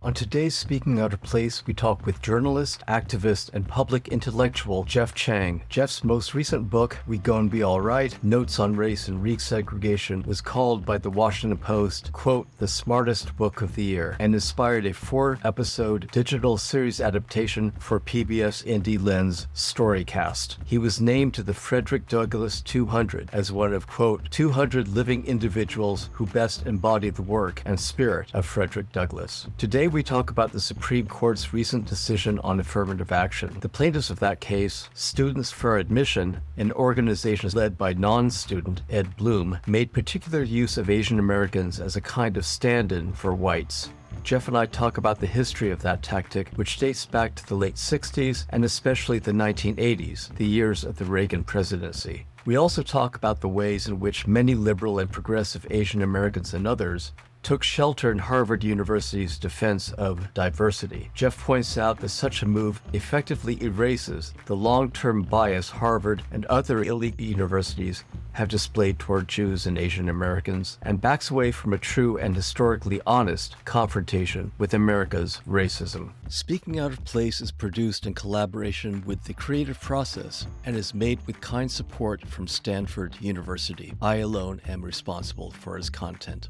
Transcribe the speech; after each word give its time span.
On 0.00 0.14
today's 0.14 0.54
Speaking 0.54 1.00
Out 1.00 1.12
of 1.12 1.20
Place, 1.22 1.66
we 1.66 1.74
talk 1.74 2.06
with 2.06 2.22
journalist, 2.22 2.84
activist, 2.86 3.52
and 3.52 3.66
public 3.66 4.06
intellectual 4.06 4.84
Jeff 4.84 5.12
Chang. 5.12 5.64
Jeff's 5.68 6.04
most 6.04 6.34
recent 6.34 6.70
book, 6.70 6.98
We 7.08 7.18
Gon' 7.18 7.48
Be 7.48 7.64
Alright 7.64 8.22
Notes 8.22 8.60
on 8.60 8.76
Race 8.76 9.08
and 9.08 9.20
Resegregation, 9.20 10.24
was 10.24 10.40
called 10.40 10.86
by 10.86 10.98
the 10.98 11.10
Washington 11.10 11.58
Post, 11.58 12.12
quote, 12.12 12.46
the 12.58 12.68
smartest 12.68 13.36
book 13.36 13.60
of 13.60 13.74
the 13.74 13.82
year, 13.82 14.16
and 14.20 14.34
inspired 14.34 14.86
a 14.86 14.94
four 14.94 15.40
episode 15.42 16.08
digital 16.12 16.56
series 16.56 17.00
adaptation 17.00 17.72
for 17.80 17.98
PBS 17.98 18.64
Indie 18.66 19.04
Lens 19.04 19.48
Storycast. 19.52 20.58
He 20.64 20.78
was 20.78 21.00
named 21.00 21.34
to 21.34 21.42
the 21.42 21.54
Frederick 21.54 22.06
Douglass 22.06 22.60
200 22.60 23.30
as 23.32 23.50
one 23.50 23.72
of, 23.72 23.88
quote, 23.88 24.30
200 24.30 24.86
living 24.86 25.26
individuals 25.26 26.08
who 26.12 26.24
best 26.24 26.66
embody 26.66 27.10
the 27.10 27.20
work 27.20 27.62
and 27.64 27.80
spirit 27.80 28.30
of 28.32 28.46
Frederick 28.46 28.92
Douglass. 28.92 29.48
Today, 29.58 29.87
we 29.88 30.02
talk 30.02 30.30
about 30.30 30.52
the 30.52 30.60
Supreme 30.60 31.06
Court's 31.06 31.52
recent 31.52 31.86
decision 31.86 32.38
on 32.40 32.60
affirmative 32.60 33.12
action. 33.12 33.56
The 33.60 33.68
plaintiffs 33.68 34.10
of 34.10 34.20
that 34.20 34.40
case, 34.40 34.88
Students 34.94 35.50
for 35.50 35.78
Admission, 35.78 36.40
an 36.56 36.72
organization 36.72 37.50
led 37.54 37.78
by 37.78 37.94
non 37.94 38.30
student 38.30 38.82
Ed 38.90 39.16
Blum, 39.16 39.58
made 39.66 39.92
particular 39.92 40.42
use 40.42 40.76
of 40.76 40.90
Asian 40.90 41.18
Americans 41.18 41.80
as 41.80 41.96
a 41.96 42.00
kind 42.00 42.36
of 42.36 42.44
stand 42.44 42.92
in 42.92 43.12
for 43.12 43.34
whites. 43.34 43.90
Jeff 44.22 44.48
and 44.48 44.58
I 44.58 44.66
talk 44.66 44.98
about 44.98 45.20
the 45.20 45.26
history 45.26 45.70
of 45.70 45.80
that 45.82 46.02
tactic, 46.02 46.50
which 46.56 46.78
dates 46.78 47.06
back 47.06 47.34
to 47.36 47.46
the 47.46 47.54
late 47.54 47.76
60s 47.76 48.44
and 48.50 48.64
especially 48.64 49.18
the 49.18 49.32
1980s, 49.32 50.34
the 50.36 50.46
years 50.46 50.84
of 50.84 50.98
the 50.98 51.04
Reagan 51.04 51.44
presidency. 51.44 52.26
We 52.44 52.56
also 52.56 52.82
talk 52.82 53.16
about 53.16 53.40
the 53.40 53.48
ways 53.48 53.88
in 53.88 54.00
which 54.00 54.26
many 54.26 54.54
liberal 54.54 54.98
and 54.98 55.10
progressive 55.10 55.66
Asian 55.70 56.02
Americans 56.02 56.54
and 56.54 56.66
others 56.66 57.12
took 57.42 57.62
shelter 57.62 58.10
in 58.10 58.18
Harvard 58.18 58.64
University's 58.64 59.38
defense 59.38 59.92
of 59.92 60.32
diversity. 60.34 61.10
Jeff 61.14 61.38
points 61.44 61.78
out 61.78 61.98
that 62.00 62.08
such 62.10 62.42
a 62.42 62.46
move 62.46 62.82
effectively 62.92 63.62
erases 63.62 64.34
the 64.46 64.56
long 64.56 64.90
term 64.90 65.22
bias 65.22 65.70
Harvard 65.70 66.22
and 66.30 66.44
other 66.46 66.82
elite 66.82 67.18
universities 67.20 68.04
have 68.32 68.48
displayed 68.48 68.98
toward 69.00 69.26
Jews 69.26 69.66
and 69.66 69.76
Asian 69.76 70.08
Americans 70.08 70.78
and 70.82 71.00
backs 71.00 71.30
away 71.30 71.50
from 71.50 71.72
a 71.72 71.78
true 71.78 72.16
and 72.18 72.36
historically 72.36 73.00
honest 73.04 73.56
confrontation 73.64 74.52
with 74.58 74.74
America's 74.74 75.40
racism. 75.48 76.12
Speaking 76.28 76.78
Out 76.78 76.92
of 76.92 77.04
Place 77.04 77.40
is 77.40 77.50
produced 77.50 78.06
in 78.06 78.14
collaboration 78.14 79.02
with 79.04 79.24
The 79.24 79.34
Creative 79.34 79.80
Process 79.80 80.46
and 80.64 80.76
is 80.76 80.94
made 80.94 81.18
with 81.26 81.40
kind 81.40 81.68
support 81.68 82.26
from 82.28 82.46
Stanford 82.46 83.16
University. 83.20 83.94
I 84.00 84.16
alone 84.16 84.60
am 84.68 84.84
responsible 84.84 85.50
for 85.50 85.76
its 85.76 85.90
content. 85.90 86.48